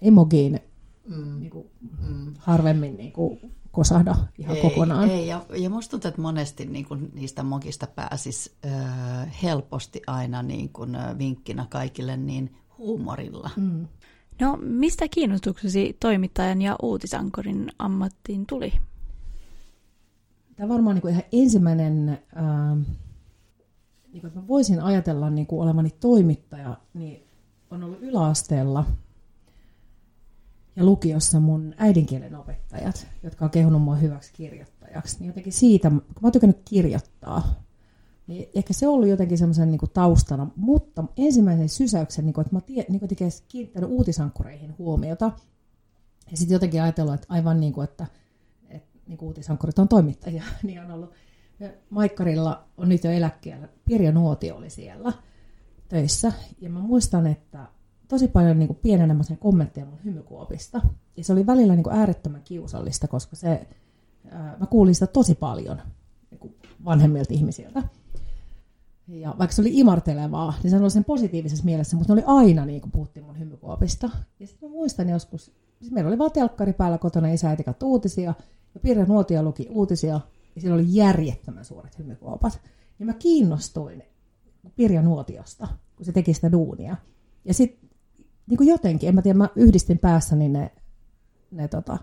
emogiin 0.01 0.61
mm. 1.09 1.40
niin 1.40 1.51
kuin, 1.51 1.66
mm. 2.09 2.35
harvemmin 2.38 2.97
niin 2.97 3.12
kuin 3.12 3.40
kosahda 3.73 4.15
ihan 4.39 4.57
ei, 4.57 4.63
kokonaan. 4.63 5.11
Ei, 5.11 5.27
ja, 5.27 5.45
ja 5.59 5.71
musta 5.71 5.91
tuntuu, 5.91 6.09
että 6.09 6.21
monesti 6.21 6.67
niin 6.67 6.85
kuin 6.85 7.11
niistä 7.15 7.43
mokista 7.43 7.87
pääsisi 7.87 8.57
äh, 8.67 9.43
helposti 9.43 10.03
aina 10.07 10.43
niin 10.43 10.69
kuin, 10.69 10.95
äh, 10.95 11.19
vinkkinä 11.19 11.67
kaikille 11.71 12.17
niin 12.17 12.55
huumorilla. 12.79 13.51
Mm. 13.57 13.89
No, 14.41 14.59
mistä 14.61 15.09
kiinnostuksesi 15.09 15.97
toimittajan 16.01 16.63
ja 16.63 16.77
uutisankorin 16.83 17.73
ammattiin 17.79 18.47
tuli? 18.47 18.73
Tämä 20.57 20.69
varmaan 20.69 20.95
niin 20.95 21.03
kuin 21.03 21.13
ihan 21.13 21.25
ensimmäinen, 21.33 22.09
äh, 22.09 22.77
niin 24.13 24.21
kuin, 24.21 24.27
että 24.27 24.41
mä 24.41 24.49
voisin 24.49 24.83
ajatella 24.83 25.31
niin 25.31 25.47
kuin 25.47 25.63
olevani 25.63 25.91
toimittaja, 26.01 26.77
niin 26.95 27.23
on 27.71 27.85
ollut 27.85 28.03
yläasteella– 28.03 28.85
ja 30.77 30.85
lukiossa 30.85 31.41
mun 31.41 31.75
äidinkielen 31.77 32.35
opettajat, 32.35 33.07
jotka 33.23 33.45
on 33.45 33.51
kehunut 33.51 33.83
mua 33.83 33.97
hyväksi 33.97 34.33
kirjoittajaksi, 34.33 35.17
niin 35.19 35.27
jotenkin 35.27 35.53
siitä, 35.53 35.91
kun 35.91 35.99
mä 35.99 36.27
oon 36.27 36.33
tykännyt 36.33 36.63
kirjoittaa, 36.65 37.63
niin 38.27 38.49
ehkä 38.55 38.73
se 38.73 38.89
on 38.89 38.95
ollut 38.95 39.09
jotenkin 39.09 39.39
semmoisen 39.39 39.71
niin 39.71 39.81
taustana, 39.93 40.51
mutta 40.57 41.05
ensimmäisen 41.17 41.69
sysäyksen, 41.69 42.27
niin 42.27 42.35
kuin, 42.35 42.43
että 42.43 42.55
mä 42.55 42.61
oon 42.69 42.85
niin 42.89 43.01
kuin, 43.01 43.33
kiinnittänyt 43.49 43.91
uutisankkureihin 43.91 44.79
huomiota, 44.79 45.33
ja 46.31 46.37
sitten 46.37 46.55
jotenkin 46.55 46.83
ajatellut, 46.83 47.15
että 47.15 47.27
aivan 47.29 47.61
niin 47.61 47.73
kuin, 47.73 47.85
että, 47.85 48.07
että 48.69 48.99
niin 49.07 49.19
kuin 49.19 49.27
uutisankkurit 49.27 49.79
on 49.79 49.89
toimittajia, 49.89 50.45
niin 50.63 50.81
on 50.81 50.91
ollut, 50.91 51.11
Maikkarilla 51.91 52.65
on 52.77 52.89
nyt 52.89 53.05
jo 53.05 53.11
eläkkeellä, 53.11 53.69
Pirjo 53.85 54.13
Nuoti 54.13 54.51
oli 54.51 54.71
siellä 54.71 55.13
töissä, 55.89 56.33
ja 56.61 56.71
mä 56.71 56.81
muistan, 56.81 57.27
että 57.27 57.67
tosi 58.12 58.29
paljon 58.29 58.59
niin 58.59 58.66
kuin 58.66 58.79
pienenä 58.83 59.16
kommentteja 59.38 59.87
mun 59.87 60.05
hymykuopista. 60.05 60.81
Ja 61.16 61.25
se 61.25 61.33
oli 61.33 61.46
välillä 61.46 61.75
niin 61.75 61.85
kuin 61.85 61.96
äärettömän 61.96 62.42
kiusallista, 62.44 63.09
koska 63.09 63.37
se, 63.37 63.66
ää, 64.31 64.57
mä 64.61 64.66
kuulin 64.66 64.94
sitä 64.94 65.07
tosi 65.07 65.35
paljon 65.35 65.79
niin 66.31 66.38
kuin 66.38 66.55
vanhemmilta 66.85 67.35
ihmisiltä. 67.35 67.83
Ja 69.09 69.35
vaikka 69.38 69.57
se 69.57 69.62
oli 69.62 69.79
imartelevaa, 69.79 70.55
niin 70.62 70.70
se 70.70 70.77
oli 70.77 70.90
sen 70.90 71.05
positiivisessa 71.05 71.64
mielessä, 71.64 71.96
mutta 71.96 72.14
ne 72.14 72.22
oli 72.22 72.40
aina 72.40 72.66
niin 72.66 72.81
kuin 72.81 72.92
puhuttiin 72.92 73.27
mun 73.27 73.38
hymykuopista. 73.38 74.11
Ja 74.40 74.46
sitten 74.46 74.68
mä 74.68 74.72
muistan 74.72 75.09
joskus, 75.09 75.53
siis 75.81 75.92
meillä 75.92 76.09
oli 76.09 76.18
vaan 76.18 76.33
telkkari 76.33 76.72
päällä 76.72 76.98
kotona, 76.98 77.29
isä 77.29 77.51
äiti 77.51 77.64
uutisia, 77.83 78.35
ja 78.75 78.81
Pirja 78.81 79.05
Nuotio 79.05 79.42
luki 79.42 79.66
uutisia, 79.70 80.20
ja 80.55 80.61
siellä 80.61 80.75
oli 80.75 80.87
järjettömän 80.87 81.64
suuret 81.64 81.98
hymykuopat. 81.98 82.61
Ja 82.98 83.07
mä 83.07 83.12
kiinnostuin 83.12 84.03
Pirja 84.77 85.03
Nuotiosta, 85.03 85.68
kun 85.96 86.07
se 86.07 86.12
teki 86.12 86.35
sitä 86.35 86.53
duunia. 86.53 86.96
Ja 87.44 87.55
sitten 87.55 87.91
niin 88.46 88.59
kuin 88.59 88.68
jotenkin, 88.68 89.09
en 89.09 89.14
mä 89.14 89.22
tiedä, 89.22 89.38
mä 89.38 89.48
yhdistin 89.57 89.98
päässäni 89.98 90.48
ne, 90.48 90.70
ne 91.50 91.68
tota, 91.68 91.98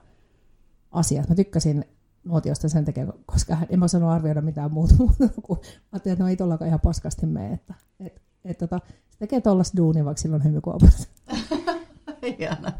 asiat. 0.91 1.29
Mä 1.29 1.35
tykkäsin 1.35 1.85
nuotiosta 2.23 2.69
sen 2.69 2.85
takia, 2.85 3.13
koska 3.25 3.57
en 3.69 3.79
mä 3.79 3.85
osannut 3.85 4.11
arvioida 4.11 4.41
mitään 4.41 4.71
muuta, 4.71 4.93
kun 5.45 5.59
ajattelin, 5.91 6.13
että 6.13 6.23
no 6.23 6.29
ei 6.29 6.37
tollakaan 6.37 6.67
ihan 6.67 6.79
paskasti 6.79 7.25
mene, 7.25 7.53
että 7.53 7.73
et, 7.99 8.21
et, 8.45 8.57
tota, 8.57 8.79
se 9.09 9.19
tekee 9.19 9.41
tollasta 9.41 9.77
duunia, 9.77 10.05
vaikka 10.05 10.21
silloin 10.21 10.43
hymykuopassa. 10.43 11.09
Ihana. 12.39 12.71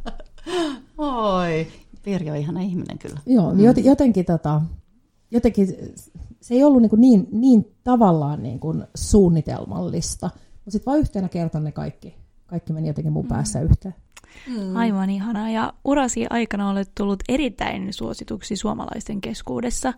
Oi, 0.97 1.67
Pirjo 2.03 2.33
on 2.33 2.39
ihana 2.39 2.61
ihminen 2.61 2.97
kyllä. 2.99 3.19
Joo, 3.25 3.53
mm. 3.53 3.59
jotenkin, 3.83 4.25
tota, 4.25 4.61
jotenkin 5.31 5.67
se 6.41 6.53
ei 6.53 6.63
ollut 6.63 6.81
niin, 6.81 6.91
niin, 6.97 7.27
niin 7.31 7.75
tavallaan 7.83 8.43
niin 8.43 8.59
kuin 8.59 8.83
suunnitelmallista, 8.95 10.29
mutta 10.53 10.71
sitten 10.71 10.91
vain 10.91 10.99
yhtenä 10.99 11.29
kertana 11.29 11.63
ne 11.63 11.71
kaikki, 11.71 12.15
kaikki 12.49 12.73
meni 12.73 12.87
jotenkin 12.87 13.13
mun 13.13 13.25
mm. 13.25 13.29
päässä 13.29 13.61
yhteen. 13.61 13.95
Mm. 14.47 14.75
Aivan 14.75 15.09
ihanaa. 15.09 15.49
Ja 15.49 15.73
urasi 15.85 16.25
aikana 16.29 16.69
olet 16.69 16.91
tullut 16.97 17.23
erittäin 17.29 17.93
suosituksi 17.93 18.55
suomalaisten 18.55 19.21
keskuudessa. 19.21 19.93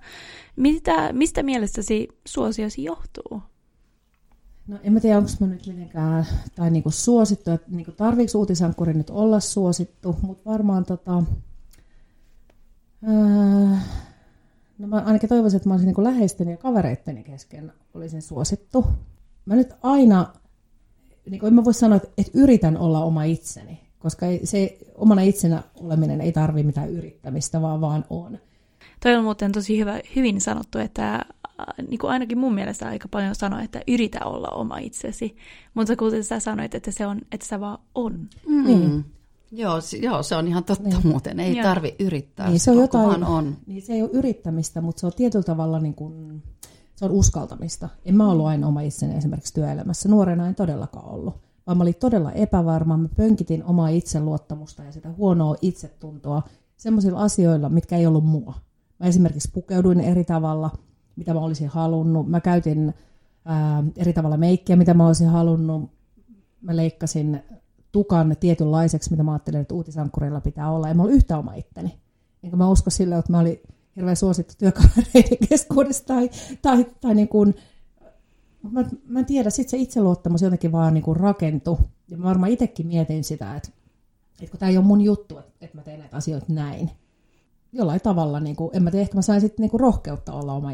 Mitä, 0.55 1.13
mistä 1.13 1.43
mielestäsi 1.43 2.07
suosiosi 2.25 2.83
johtuu? 2.83 3.41
No 4.67 4.77
en 4.83 4.93
mä 4.93 4.99
tiedä, 4.99 5.17
onko 5.17 5.29
mä 5.39 5.47
nyt 5.47 5.67
mitenkään 5.67 6.25
tai 6.55 6.71
niinku 6.71 6.91
suosittu, 6.91 7.51
että 7.51 7.71
niinku 7.71 7.91
tarviiko 7.91 8.37
uutisankkuri 8.37 8.93
nyt 8.93 9.09
olla 9.09 9.39
suosittu, 9.39 10.15
mutta 10.21 10.49
varmaan 10.49 10.85
tota, 10.85 11.23
ää, 13.03 13.81
no 14.77 14.87
mä 14.87 15.03
ainakin 15.05 15.29
toivoisin, 15.29 15.57
että 15.57 15.69
mä 15.69 15.73
olisin 15.73 15.87
niinku 15.87 16.03
läheisten 16.03 16.49
ja 16.49 16.57
kavereitteni 16.57 17.23
kesken 17.23 17.73
olisin 17.93 18.21
suosittu. 18.21 18.85
Mä 19.45 19.55
nyt 19.55 19.73
aina, 19.83 20.33
niin 21.29 21.45
en 21.45 21.53
mä 21.53 21.65
voi 21.65 21.73
sanoa, 21.73 21.95
että, 21.95 22.09
että 22.17 22.31
yritän 22.33 22.77
olla 22.77 23.03
oma 23.03 23.23
itseni, 23.23 23.79
koska 23.99 24.25
ei, 24.25 24.45
se 24.45 24.77
omana 24.95 25.21
itsenä 25.21 25.63
oleminen 25.75 26.21
ei 26.21 26.31
tarvi 26.31 26.63
mitään 26.63 26.89
yrittämistä, 26.89 27.61
vaan 27.61 27.81
vaan 27.81 28.05
on. 28.09 28.39
Toi 29.03 29.15
on 29.15 29.23
muuten 29.23 29.51
tosi 29.51 29.79
hyvä, 29.79 29.99
hyvin 30.15 30.41
sanottu, 30.41 30.77
että 30.77 31.13
äh, 31.13 31.25
niin 31.89 31.99
kuin 31.99 32.11
ainakin 32.11 32.37
mun 32.37 32.53
mielestä 32.53 32.87
aika 32.87 33.07
paljon 33.07 33.35
sanoa, 33.35 33.61
että 33.61 33.81
yritä 33.87 34.19
olla 34.25 34.47
oma 34.47 34.77
itsesi. 34.77 35.35
Mutta 35.73 35.95
kuten 35.95 36.23
sä 36.23 36.39
sanoit, 36.39 36.75
että 36.75 36.91
se 36.91 37.05
on, 37.05 37.21
että 37.31 37.47
sä 37.47 37.59
vaan 37.59 37.79
on. 37.95 38.29
Mm. 38.47 38.65
Niin. 38.65 39.05
Joo, 39.51 39.79
joo, 40.01 40.23
se 40.23 40.35
on 40.35 40.47
ihan 40.47 40.63
totta 40.63 40.89
niin. 40.89 41.07
muuten. 41.07 41.39
Ei 41.39 41.55
joo. 41.55 41.63
tarvi 41.63 41.95
yrittää, 41.99 42.49
niin, 42.49 42.59
se 42.59 42.71
on 42.71 42.77
jotain, 42.77 43.23
on. 43.23 43.57
Niin 43.67 43.81
se 43.81 43.93
ei 43.93 44.01
ole 44.01 44.09
yrittämistä, 44.13 44.81
mutta 44.81 44.99
se 44.99 45.05
on 45.05 45.13
tietyllä 45.15 45.43
tavalla 45.43 45.79
niin 45.79 45.93
kuin, 45.95 46.43
se 47.01 47.05
on 47.05 47.11
uskaltamista. 47.11 47.89
En 48.05 48.15
mä 48.15 48.31
ollut 48.31 48.45
aina 48.45 48.67
oma 48.67 48.81
itseni 48.81 49.17
esimerkiksi 49.17 49.53
työelämässä. 49.53 50.09
Nuorena 50.09 50.47
en 50.47 50.55
todellakaan 50.55 51.09
ollut 51.09 51.35
vaan 51.67 51.77
mä 51.77 51.83
olin 51.83 51.95
todella 51.95 52.31
epävarma. 52.31 52.97
Mä 52.97 53.09
pönkitin 53.17 53.63
omaa 53.63 53.87
itseluottamusta 53.87 54.83
ja 54.83 54.91
sitä 54.91 55.09
huonoa 55.17 55.55
itsetuntoa 55.61 56.43
sellaisilla 56.77 57.21
asioilla, 57.21 57.69
mitkä 57.69 57.97
ei 57.97 58.07
ollut 58.07 58.25
mua. 58.25 58.53
Mä 58.99 59.05
esimerkiksi 59.05 59.51
pukeuduin 59.53 59.99
eri 59.99 60.23
tavalla, 60.23 60.71
mitä 61.15 61.33
mä 61.33 61.39
olisin 61.39 61.67
halunnut. 61.67 62.29
Mä 62.29 62.39
käytin 62.39 62.93
ää, 63.45 63.83
eri 63.97 64.13
tavalla 64.13 64.37
meikkiä, 64.37 64.75
mitä 64.75 64.93
mä 64.93 65.07
olisin 65.07 65.27
halunnut. 65.27 65.91
Mä 66.61 66.75
leikkasin 66.75 67.41
tukan 67.91 68.35
tietynlaiseksi, 68.39 69.11
mitä 69.11 69.23
mä 69.23 69.31
ajattelin, 69.31 69.61
että 69.61 69.73
uutisankkureilla 69.73 70.41
pitää 70.41 70.71
olla. 70.71 70.87
Ja 70.87 70.93
mä 70.93 71.03
olin 71.03 71.15
yhtä 71.15 71.37
oma 71.37 71.53
itteni. 71.53 71.99
Enkä 72.43 72.57
mä 72.57 72.69
usko 72.69 72.89
sille, 72.89 73.17
että 73.17 73.31
mä 73.31 73.39
olin 73.39 73.59
hirveän 73.95 74.15
suosittu 74.15 74.53
työkavereiden 74.57 75.37
keskuudessa 75.49 76.05
tai, 76.05 76.29
tai, 76.61 76.85
tai 77.01 77.15
niin 77.15 77.27
kuin, 77.27 77.55
mä, 78.71 78.85
mä 79.05 79.19
en 79.19 79.25
tiedä, 79.25 79.49
sitten 79.49 79.71
se 79.71 79.77
itseluottamus 79.77 80.41
jotenkin 80.41 80.71
vaan 80.71 80.93
niin 80.93 81.03
kuin 81.03 81.17
rakentui. 81.17 81.77
Ja 82.07 82.17
mä 82.17 82.23
varmaan 82.23 82.51
itsekin 82.51 82.87
mietin 82.87 83.23
sitä, 83.23 83.55
että, 83.55 83.69
että 84.41 84.51
kun 84.51 84.59
tämä 84.59 84.69
ei 84.69 84.77
ole 84.77 84.85
mun 84.85 85.01
juttu, 85.01 85.37
että, 85.37 85.51
että 85.61 85.77
mä 85.77 85.83
teen 85.83 85.99
näitä 85.99 86.17
asioita 86.17 86.45
näin. 86.49 86.91
Jollain 87.73 88.01
tavalla, 88.01 88.39
niin 88.39 88.55
kuin, 88.55 88.69
en 88.73 88.83
mä 88.83 88.91
tiedä, 88.91 89.01
ehkä 89.01 89.15
mä 89.15 89.21
sain 89.21 89.41
sitten 89.41 89.63
niin 89.63 89.71
kuin 89.71 89.81
rohkeutta 89.81 90.33
olla 90.33 90.53
oma 90.53 90.71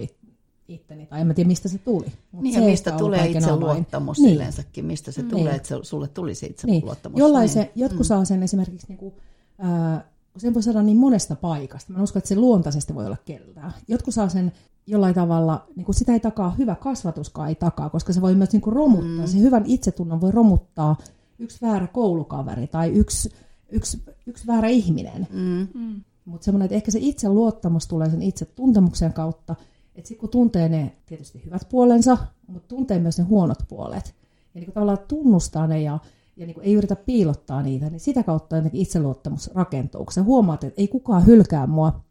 itteni, 0.67 1.05
tai 1.05 1.21
en 1.21 1.27
mä 1.27 1.33
tiedä, 1.33 1.47
mistä 1.47 1.69
se 1.69 1.77
tuli. 1.77 2.05
Mut 2.31 2.43
niin, 2.43 2.53
se, 2.53 2.59
mistä 2.61 2.91
tulee 2.91 3.27
itseluottamus 3.27 4.19
niin. 4.19 4.35
yleensäkin, 4.35 4.85
mistä 4.85 5.11
se 5.11 5.21
mm. 5.21 5.29
tulee, 5.29 5.55
että 5.55 5.67
se, 5.67 5.75
sulle 5.81 6.07
tuli 6.07 6.35
se 6.35 6.47
itseluottamus. 6.47 7.15
Niin. 7.15 7.19
Jollain 7.19 7.45
niin. 7.45 7.53
se, 7.53 7.71
jotkut 7.75 7.99
mm. 7.99 8.05
saa 8.05 8.25
sen 8.25 8.43
esimerkiksi, 8.43 8.87
niin 8.87 8.97
kuin, 8.97 9.13
ää, 9.57 10.05
sen 10.37 10.53
voi 10.53 10.63
saada 10.63 10.81
niin 10.81 10.97
monesta 10.97 11.35
paikasta. 11.35 11.93
Mä 11.93 12.03
uskon, 12.03 12.19
että 12.19 12.27
se 12.27 12.35
luontaisesti 12.35 12.95
voi 12.95 13.05
olla 13.05 13.17
keltää. 13.25 13.71
Jotkut 13.87 14.13
saa 14.13 14.29
sen 14.29 14.51
jollain 14.87 15.15
tavalla, 15.15 15.65
niin 15.75 15.85
kuin 15.85 15.95
sitä 15.95 16.13
ei 16.13 16.19
takaa, 16.19 16.55
hyvä 16.57 16.75
kasvatuskaan 16.75 17.49
ei 17.49 17.55
takaa, 17.55 17.89
koska 17.89 18.13
se 18.13 18.21
voi 18.21 18.35
myös 18.35 18.51
niin 18.51 18.61
kuin 18.61 18.75
romuttaa, 18.75 19.25
mm. 19.25 19.27
se 19.27 19.39
hyvän 19.39 19.63
itsetunnon 19.65 20.21
voi 20.21 20.31
romuttaa 20.31 20.95
yksi 21.39 21.61
väärä 21.61 21.87
koulukaveri 21.87 22.67
tai 22.67 22.89
yksi, 22.89 23.31
yksi, 23.69 24.03
yksi 24.25 24.47
väärä 24.47 24.67
ihminen. 24.67 25.27
Mm. 25.33 25.67
Mm. 25.73 26.01
Mutta 26.25 26.45
semmoinen, 26.45 26.65
että 26.65 26.75
ehkä 26.75 26.91
se 26.91 26.99
itse 27.01 27.29
luottamus 27.29 27.87
tulee 27.87 28.09
sen 28.09 28.21
itse 28.21 28.45
tuntemuksen 28.45 29.13
kautta, 29.13 29.55
että 29.95 30.07
sitten 30.07 30.21
kun 30.21 30.29
tuntee 30.29 30.69
ne 30.69 30.95
tietysti 31.05 31.45
hyvät 31.45 31.69
puolensa, 31.69 32.17
mutta 32.47 32.67
tuntee 32.67 32.99
myös 32.99 33.17
ne 33.17 33.23
huonot 33.23 33.57
puolet, 33.67 34.05
ja 34.05 34.59
niin 34.59 34.65
kuin 34.65 34.73
tavallaan 34.73 35.07
tunnustaa 35.07 35.67
ne 35.67 35.81
ja, 35.81 35.99
ja 36.37 36.45
niin 36.45 36.61
ei 36.61 36.73
yritä 36.73 36.95
piilottaa 36.95 37.61
niitä, 37.61 37.89
niin 37.89 37.99
sitä 37.99 38.23
kautta 38.23 38.55
jotenkin 38.55 38.81
itseluottamus 38.81 39.49
rakentuu. 39.53 40.05
Kun 40.05 40.13
sä 40.13 40.23
huomaat, 40.23 40.63
että 40.63 40.81
ei 40.81 40.87
kukaan 40.87 41.25
hylkää 41.25 41.67
mua, 41.67 42.01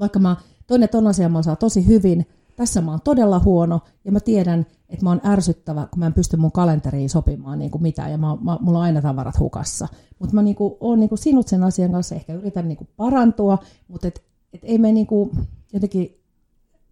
vaikka 0.00 0.18
mä 0.18 0.36
toinen 0.66 0.88
ton 0.88 1.06
asian 1.06 1.32
mä 1.32 1.38
osaan 1.38 1.56
tosi 1.56 1.86
hyvin, 1.86 2.26
tässä 2.56 2.80
mä 2.80 2.90
oon 2.90 3.00
todella 3.04 3.38
huono, 3.38 3.80
ja 4.04 4.12
mä 4.12 4.20
tiedän, 4.20 4.66
että 4.88 5.04
mä 5.04 5.10
oon 5.10 5.20
ärsyttävä, 5.26 5.88
kun 5.90 5.98
mä 5.98 6.06
en 6.06 6.12
pysty 6.12 6.36
mun 6.36 6.52
kalenteriin 6.52 7.10
sopimaan 7.10 7.58
niin 7.58 7.70
kuin 7.70 7.82
mitään, 7.82 8.10
ja 8.10 8.18
mä, 8.18 8.36
mä, 8.40 8.58
mulla 8.60 8.78
on 8.78 8.84
aina 8.84 9.02
tavarat 9.02 9.38
hukassa. 9.38 9.88
Mutta 10.18 10.34
mä 10.34 10.42
niin 10.42 10.56
kuin, 10.56 10.74
oon 10.80 11.00
niin 11.00 11.08
kuin 11.08 11.18
sinut 11.18 11.48
sen 11.48 11.62
asian 11.62 11.92
kanssa, 11.92 12.14
ehkä 12.14 12.34
yritän 12.34 12.68
niin 12.68 12.76
kuin 12.76 12.88
parantua, 12.96 13.58
mutta 13.88 14.08
et, 14.08 14.22
et 14.52 14.60
ei 14.64 14.78
me 14.78 14.92
niin 14.92 15.06
kuin 15.06 15.30
jotenkin 15.72 16.20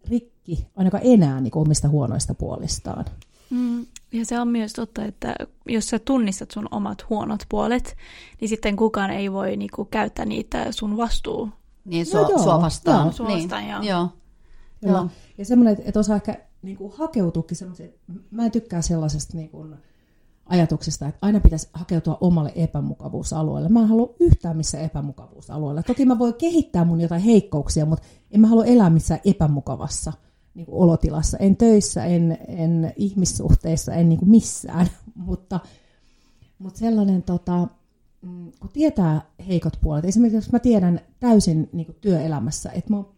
rikki 0.08 0.66
ainakaan 0.76 1.02
enää 1.06 1.40
niin 1.40 1.50
kuin 1.50 1.60
omista 1.60 1.88
huonoista 1.88 2.34
puolistaan. 2.34 3.04
Mm, 3.50 3.86
ja 4.12 4.24
se 4.24 4.40
on 4.40 4.48
myös 4.48 4.72
totta, 4.72 5.04
että 5.04 5.34
jos 5.66 5.88
sä 5.88 5.98
tunnistat 5.98 6.50
sun 6.50 6.68
omat 6.70 7.08
huonot 7.10 7.44
puolet, 7.48 7.96
niin 8.40 8.48
sitten 8.48 8.76
kukaan 8.76 9.10
ei 9.10 9.32
voi 9.32 9.56
niinku 9.56 9.84
käyttää 9.84 10.24
niitä 10.24 10.72
sun 10.72 10.96
vastuu 10.96 11.48
niin, 11.84 12.06
sua, 12.06 12.22
no 12.22 12.28
joo, 12.28 12.38
sua 12.38 12.60
vastaan. 12.60 13.04
Joo. 13.04 13.12
Sua 13.12 13.28
niin. 13.28 13.38
vastaan, 13.38 13.68
joo. 13.68 13.82
joo. 13.82 14.08
joo. 14.82 14.96
joo. 14.96 15.08
Ja 15.38 15.44
semmoinen, 15.44 15.76
että 15.84 16.00
osaa 16.00 16.16
ehkä 16.16 16.36
niin 16.62 16.76
kuin 16.76 16.92
hakeutuukin 16.96 17.56
semmoiseen, 17.56 17.94
mä 18.30 18.44
en 18.44 18.50
tykkää 18.50 18.82
sellaisesta 18.82 19.36
niin 19.36 19.48
kuin, 19.50 19.76
ajatuksesta, 20.46 21.06
että 21.06 21.18
aina 21.22 21.40
pitäisi 21.40 21.68
hakeutua 21.72 22.18
omalle 22.20 22.52
epämukavuusalueelle. 22.54 23.68
Mä 23.68 23.80
en 23.80 23.88
halua 23.88 24.14
yhtään 24.20 24.56
missä 24.56 24.80
epämukavuusalueella. 24.80 25.82
Toki 25.82 26.06
mä 26.06 26.18
voin 26.18 26.34
kehittää 26.34 26.84
mun 26.84 27.00
jotain 27.00 27.22
heikkouksia, 27.22 27.86
mutta 27.86 28.06
en 28.30 28.40
mä 28.40 28.46
halua 28.46 28.64
elää 28.64 28.90
missään 28.90 29.20
epämukavassa 29.24 30.12
niin 30.54 30.66
kuin 30.66 30.82
olotilassa. 30.82 31.38
En 31.38 31.56
töissä, 31.56 32.04
en, 32.04 32.38
en 32.48 32.92
ihmissuhteissa, 32.96 33.94
en 33.94 34.08
niin 34.08 34.18
kuin 34.18 34.30
missään. 34.30 34.86
mutta, 35.14 35.60
mutta 36.58 36.78
sellainen 36.78 37.22
tota, 37.22 37.68
Mm, 38.22 38.52
kun 38.60 38.70
tietää 38.72 39.22
heikot 39.48 39.78
puolet, 39.80 40.04
esimerkiksi 40.04 40.36
jos 40.36 40.52
mä 40.52 40.58
tiedän 40.58 41.00
täysin 41.20 41.68
niin 41.72 41.86
kuin 41.86 41.96
työelämässä, 42.00 42.70
että 42.70 42.90
mä 42.90 42.96
oon 42.96 43.12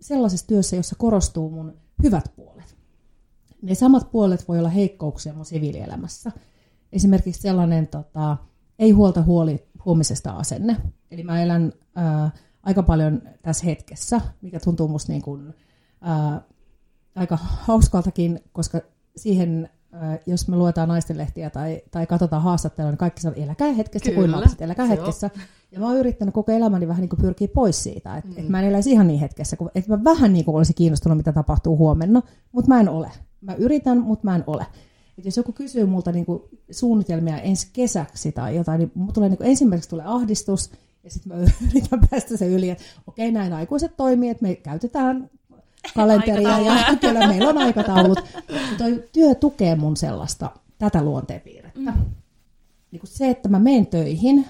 sellaisessa 0.00 0.46
työssä, 0.46 0.76
jossa 0.76 0.96
korostuu 0.98 1.50
mun 1.50 1.76
hyvät 2.02 2.32
puolet. 2.36 2.76
Ne 3.62 3.74
samat 3.74 4.10
puolet 4.10 4.48
voi 4.48 4.58
olla 4.58 4.68
heikkouksia 4.68 5.34
mun 5.34 5.44
siviilielämässä. 5.44 6.32
Esimerkiksi 6.92 7.42
sellainen 7.42 7.86
tota, 7.86 8.36
ei 8.78 8.90
huolta 8.90 9.22
huoli 9.22 9.66
huomisesta 9.84 10.30
asenne. 10.30 10.76
Eli 11.10 11.22
mä 11.22 11.42
elän 11.42 11.72
ää, 11.94 12.30
aika 12.62 12.82
paljon 12.82 13.22
tässä 13.42 13.64
hetkessä, 13.64 14.20
mikä 14.42 14.60
tuntuu 14.60 14.88
musta 14.88 15.12
niin 15.12 15.22
kuin, 15.22 15.54
ää, 16.06 16.42
aika 17.14 17.38
hauskaltakin, 17.40 18.40
koska 18.52 18.80
siihen 19.16 19.68
jos 20.26 20.48
me 20.48 20.56
luetaan 20.56 20.88
naistenlehtiä 20.88 21.50
tai, 21.50 21.82
tai 21.90 22.06
katsotaan 22.06 22.42
haastattelua, 22.42 22.90
niin 22.90 22.98
kaikki 22.98 23.20
sanoo, 23.20 23.42
eläkää 23.42 23.72
hetkessä 23.72 24.10
Kyllä, 24.10 24.20
kuin 24.20 24.40
lapset, 24.40 24.62
eläkää 24.62 24.86
hetkessä. 24.86 25.30
On. 25.34 25.42
Ja 25.72 25.80
mä 25.80 25.86
oon 25.86 25.96
yrittänyt 25.96 26.34
koko 26.34 26.52
elämäni 26.52 26.88
vähän 26.88 27.00
niin 27.00 27.08
kuin 27.08 27.20
pyrkiä 27.20 27.48
pois 27.48 27.82
siitä, 27.82 28.16
että 28.16 28.30
mm. 28.30 28.38
et 28.38 28.48
mä 28.48 28.60
en 28.60 28.68
eläisi 28.68 28.90
ihan 28.90 29.06
niin 29.06 29.20
hetkessä, 29.20 29.56
että 29.74 29.96
mä 29.96 30.04
vähän 30.04 30.32
niin 30.32 30.44
kuin 30.44 30.56
olisi 30.56 30.74
kiinnostunut, 30.74 31.18
mitä 31.18 31.32
tapahtuu 31.32 31.76
huomenna, 31.76 32.22
mutta 32.52 32.68
mä 32.68 32.80
en 32.80 32.88
ole. 32.88 33.10
Mä 33.40 33.54
yritän, 33.54 33.98
mutta 33.98 34.24
mä 34.24 34.36
en 34.36 34.44
ole. 34.46 34.66
Et 35.18 35.24
jos 35.24 35.36
joku 35.36 35.52
kysyy 35.52 35.86
multa 35.86 36.12
niin 36.12 36.26
kuin 36.26 36.42
suunnitelmia 36.70 37.40
ensi 37.40 37.68
kesäksi 37.72 38.32
tai 38.32 38.56
jotain, 38.56 38.78
niin 38.78 38.92
tulee 39.14 39.28
niin 39.28 39.38
kuin 39.38 39.50
ensimmäiseksi 39.50 39.90
tulee 39.90 40.06
ahdistus, 40.06 40.70
ja 41.04 41.10
sitten 41.10 41.36
mä 41.36 41.44
yritän 41.70 42.00
päästä 42.10 42.36
se 42.36 42.46
yli, 42.46 42.70
että 42.70 42.84
okei, 43.06 43.32
näin 43.32 43.52
aikuiset 43.52 43.96
toimii, 43.96 44.30
että 44.30 44.42
me 44.42 44.54
käytetään 44.54 45.30
kalenteria 45.94 46.58
ja 46.58 46.74
kyllä 47.00 47.26
meillä 47.26 47.48
on 47.48 47.58
aikataulut. 47.58 48.18
Toi 48.78 49.04
työ 49.12 49.34
tukee 49.34 49.76
mun 49.76 49.96
sellaista, 49.96 50.50
tätä 50.78 51.02
luonteenpiirrettä. 51.02 51.80
Mm. 51.80 52.04
Niin 52.90 53.00
se, 53.04 53.30
että 53.30 53.48
mä 53.48 53.58
menen 53.58 53.86
töihin, 53.86 54.46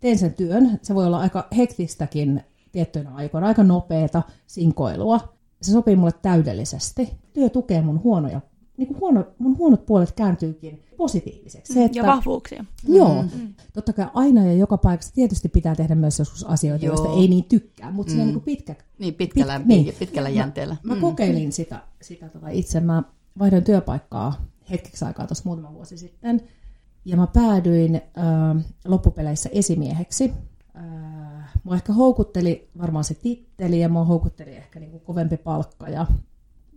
teen 0.00 0.18
sen 0.18 0.34
työn, 0.34 0.78
se 0.82 0.94
voi 0.94 1.06
olla 1.06 1.20
aika 1.20 1.48
hektistäkin 1.56 2.44
tiettyinä 2.72 3.14
aikoina, 3.14 3.46
aika 3.46 3.62
nopeata 3.62 4.22
sinkoilua. 4.46 5.34
Se 5.62 5.72
sopii 5.72 5.96
mulle 5.96 6.12
täydellisesti. 6.22 7.18
Työ 7.32 7.48
tukee 7.48 7.82
mun 7.82 8.02
huonoja, 8.02 8.40
niin 8.80 8.88
kuin 8.88 9.00
huono, 9.00 9.24
mun 9.38 9.58
huonot 9.58 9.86
puolet 9.86 10.12
kääntyykin 10.12 10.82
positiiviseksi. 10.96 11.72
Se, 11.72 11.84
että, 11.84 11.98
Ja 11.98 12.06
vahvuuksia. 12.06 12.64
Joo, 12.88 13.22
mm. 13.22 13.54
totta 13.72 13.92
kai 13.92 14.06
aina 14.14 14.44
ja 14.44 14.52
joka 14.52 14.78
paikassa 14.78 15.14
tietysti 15.14 15.48
pitää 15.48 15.74
tehdä 15.74 15.94
myös 15.94 16.18
joskus 16.18 16.44
asioita, 16.44 16.84
Joo. 16.84 16.94
joista 16.94 17.20
ei 17.20 17.28
niin 17.28 17.44
tykkää, 17.44 17.90
mutta 17.90 18.10
mm. 18.10 18.14
siinä 18.14 18.24
niin 18.24 18.34
kuin 18.34 18.44
pitkä, 18.44 18.74
Niin 18.98 19.14
pitkällä, 19.14 19.58
Pit- 19.58 19.66
niin. 19.66 19.84
niin. 19.84 19.94
pitkällä 19.98 20.28
jänteellä. 20.28 20.76
Mä 20.82 20.96
kokeilin 20.96 21.52
sitä, 21.52 21.82
sitä 22.02 22.28
tota 22.28 22.48
itse. 22.48 22.80
Mä 22.80 23.02
vaihdoin 23.38 23.64
työpaikkaa 23.64 24.44
hetkeksi 24.70 25.04
aikaa 25.04 25.26
tuossa 25.26 25.44
muutama 25.46 25.72
vuosi 25.74 25.98
sitten. 25.98 26.40
Ja 27.04 27.16
mä 27.16 27.26
päädyin 27.26 27.94
äh, 27.96 28.64
loppupeleissä 28.84 29.48
esimieheksi. 29.52 30.32
Äh, 30.76 31.50
mua 31.64 31.74
ehkä 31.74 31.92
houkutteli 31.92 32.68
varmaan 32.78 33.04
se 33.04 33.14
titteli 33.14 33.80
ja 33.80 33.88
mua 33.88 34.04
houkutteli 34.04 34.56
ehkä 34.56 34.80
niinku 34.80 34.98
kovempi 34.98 35.36
palkka. 35.36 35.88
Ja, 35.88 36.06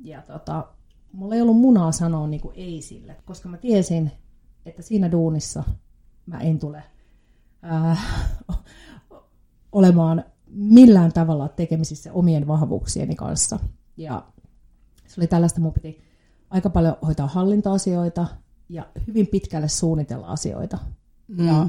ja 0.01 0.21
tota, 0.21 0.67
mulla 1.13 1.35
ei 1.35 1.41
ollut 1.41 1.57
munaa 1.57 1.91
sanoa 1.91 2.27
niinku 2.27 2.51
ei 2.55 2.81
sille, 2.81 3.15
koska 3.25 3.49
mä 3.49 3.57
tiesin, 3.57 4.11
että 4.65 4.81
siinä 4.81 5.11
duunissa 5.11 5.63
mä 6.25 6.39
en 6.39 6.59
tule 6.59 6.83
äh, 7.71 8.05
olemaan 9.71 10.23
millään 10.47 11.13
tavalla 11.13 11.47
tekemisissä 11.47 12.13
omien 12.13 12.47
vahvuuksieni 12.47 13.15
kanssa. 13.15 13.59
Ja 13.97 14.25
se 15.07 15.21
oli 15.21 15.27
tällaista, 15.27 15.61
mun 15.61 15.73
piti 15.73 16.01
aika 16.49 16.69
paljon 16.69 16.97
hoitaa 17.05 17.27
hallintoasioita 17.27 18.27
ja 18.69 18.85
hyvin 19.07 19.27
pitkälle 19.27 19.67
suunnitella 19.67 20.27
asioita. 20.27 20.77
Mm. 21.27 21.47
Ja 21.47 21.67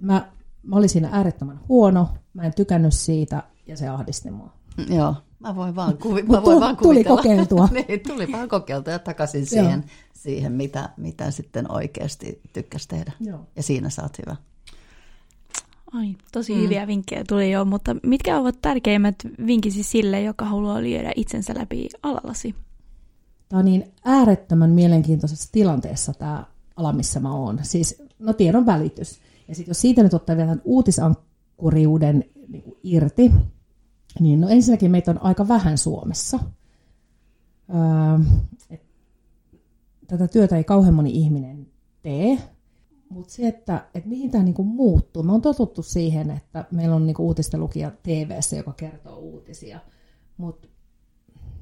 mä, 0.00 0.32
mä 0.62 0.76
olin 0.76 0.88
siinä 0.88 1.08
äärettömän 1.12 1.60
huono, 1.68 2.08
mä 2.34 2.42
en 2.42 2.54
tykännyt 2.54 2.94
siitä 2.94 3.42
ja 3.66 3.76
se 3.76 3.88
ahdisti 3.88 4.30
mua. 4.30 4.52
Joo, 4.88 5.14
mä 5.40 5.56
voin 5.56 5.76
vaan, 5.76 5.98
kuvi, 5.98 6.22
mä 6.22 6.42
voin 6.42 6.60
vaan 6.60 6.76
tuli 6.76 6.94
kuvitella. 6.94 7.16
kokeiltua. 7.16 7.68
niin, 7.88 8.00
tuli 8.08 8.32
vaan 8.32 8.48
kokeiltua 8.48 8.92
ja 8.92 8.98
takaisin 8.98 9.46
siihen, 9.46 9.84
siihen 10.14 10.52
mitä, 10.52 10.88
mitä 10.96 11.30
sitten 11.30 11.72
oikeasti 11.72 12.40
tykkäsi 12.52 12.88
tehdä. 12.88 13.12
Joo. 13.20 13.40
Ja 13.56 13.62
siinä 13.62 13.88
oot 14.02 14.18
hyvä. 14.18 14.36
Ai, 15.92 16.16
tosi 16.32 16.54
mm. 16.54 16.60
hyviä 16.60 16.86
vinkkejä 16.86 17.24
tuli 17.28 17.50
jo, 17.50 17.64
mutta 17.64 17.96
mitkä 18.02 18.38
ovat 18.38 18.58
tärkeimmät 18.62 19.16
vinkisi 19.46 19.82
sille, 19.82 20.22
joka 20.22 20.44
haluaa 20.44 20.82
lyödä 20.82 21.12
itsensä 21.16 21.54
läpi 21.56 21.88
alallasi? 22.02 22.54
Tämä 23.48 23.58
on 23.58 23.64
niin 23.64 23.92
äärettömän 24.04 24.70
mielenkiintoisessa 24.70 25.52
tilanteessa 25.52 26.12
tämä 26.14 26.44
ala, 26.76 26.92
missä 26.92 27.20
mä 27.20 27.34
oon. 27.34 27.58
Siis, 27.62 28.02
no 28.18 28.32
tiedon 28.32 28.66
välitys. 28.66 29.20
Ja 29.48 29.54
sitten 29.54 29.70
jos 29.70 29.80
siitä 29.80 30.02
nyt 30.02 30.14
ottaa 30.14 30.36
vielä 30.36 30.48
tämän 30.48 30.62
uutisankkuriuden 30.64 32.24
niin 32.48 32.62
kuin 32.62 32.76
irti, 32.82 33.30
niin 34.20 34.40
no 34.40 34.48
ensinnäkin 34.48 34.90
meitä 34.90 35.10
on 35.10 35.22
aika 35.22 35.48
vähän 35.48 35.78
Suomessa. 35.78 36.38
Öö, 37.74 38.26
et, 38.70 38.82
tätä 40.06 40.28
työtä 40.28 40.56
ei 40.56 40.64
kauhean 40.64 40.94
moni 40.94 41.10
ihminen 41.10 41.66
tee, 42.02 42.38
mutta 43.08 43.32
se, 43.32 43.48
että, 43.48 43.86
että 43.94 44.08
mihin 44.08 44.30
tämä 44.30 44.44
niinku 44.44 44.64
muuttuu. 44.64 45.22
Me 45.22 45.32
on 45.32 45.42
totuttu 45.42 45.82
siihen, 45.82 46.30
että 46.30 46.64
meillä 46.70 46.96
on 46.96 47.06
niinku 47.06 47.26
uutistenlukija 47.26 47.92
TVssä, 48.02 48.56
joka 48.56 48.72
kertoo 48.72 49.18
uutisia, 49.18 49.80
mutta 50.36 50.68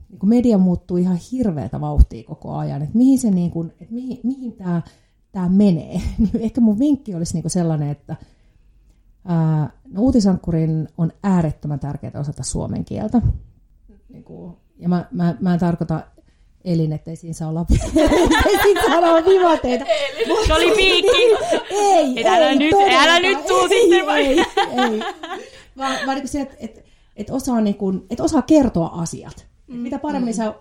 niin 0.09 0.19
kuin 0.19 0.31
media 0.31 0.59
muuttuu 0.59 0.97
ihan 0.97 1.19
hirveätä 1.33 1.81
vauhtia 1.81 2.25
koko 2.25 2.57
ajan, 2.57 2.83
että 2.83 2.99
mihin, 2.99 3.19
se 3.19 3.31
niin 3.31 3.51
kuin, 3.51 3.71
että 3.81 3.95
mihin, 3.95 4.21
mihin 4.23 4.53
tämä, 4.53 5.49
menee. 5.49 6.01
Niin 6.19 6.41
Ehkä 6.41 6.61
mun 6.61 6.79
vinkki 6.79 7.15
olisi 7.15 7.35
niin 7.35 7.43
kuin 7.43 7.51
sellainen, 7.51 7.91
että 7.91 8.17
ää, 9.27 9.71
no, 9.93 10.01
uutisankkurin 10.03 10.89
on 10.99 11.13
äärettömän 11.23 11.81
tärkeää 11.81 12.13
osata 12.21 12.43
suomen 12.43 12.85
kieltä. 12.85 13.21
Niin 14.09 14.25
kuin, 14.25 14.57
ja 14.79 14.89
mä, 14.89 15.05
mä, 15.11 15.35
mä 15.41 15.53
en 15.55 15.61
tarkoita 15.61 16.01
elin, 16.65 16.93
ettei 16.93 17.17
siinä 17.17 17.35
saa 17.35 17.49
olla, 17.49 17.67
siinä 18.63 18.83
saa 18.87 18.99
olla 18.99 19.25
vivateita. 19.25 19.85
Se 20.47 20.53
oli 20.55 20.75
piikki! 20.77 21.47
Ei, 21.71 22.21
Et 22.21 22.27
älä 22.27 22.49
ei, 22.51 22.59
nyt- 22.59 22.75
älä 22.99 23.21
nyt 23.21 23.47
tuu 23.47 23.61
ei, 23.63 23.69
sitten 23.69 24.07
vai- 24.07 24.27
Ei, 24.27 24.39
ei. 24.39 25.01
Vaan, 25.77 25.97
vaan 26.07 26.19
niin 26.19 26.29
se, 26.29 26.41
että 26.41 26.57
et, 26.59 26.85
et 27.17 27.31
osaa, 27.31 27.61
niin 27.61 27.75
kuin, 27.77 28.07
et 28.11 28.21
osaa 28.21 28.43
kertoa 28.43 28.87
asiat. 28.87 29.47
Mm, 29.67 29.77
Mitä 29.77 29.99
paremmin 29.99 30.35
mm. 30.35 30.37
sä 30.37 30.55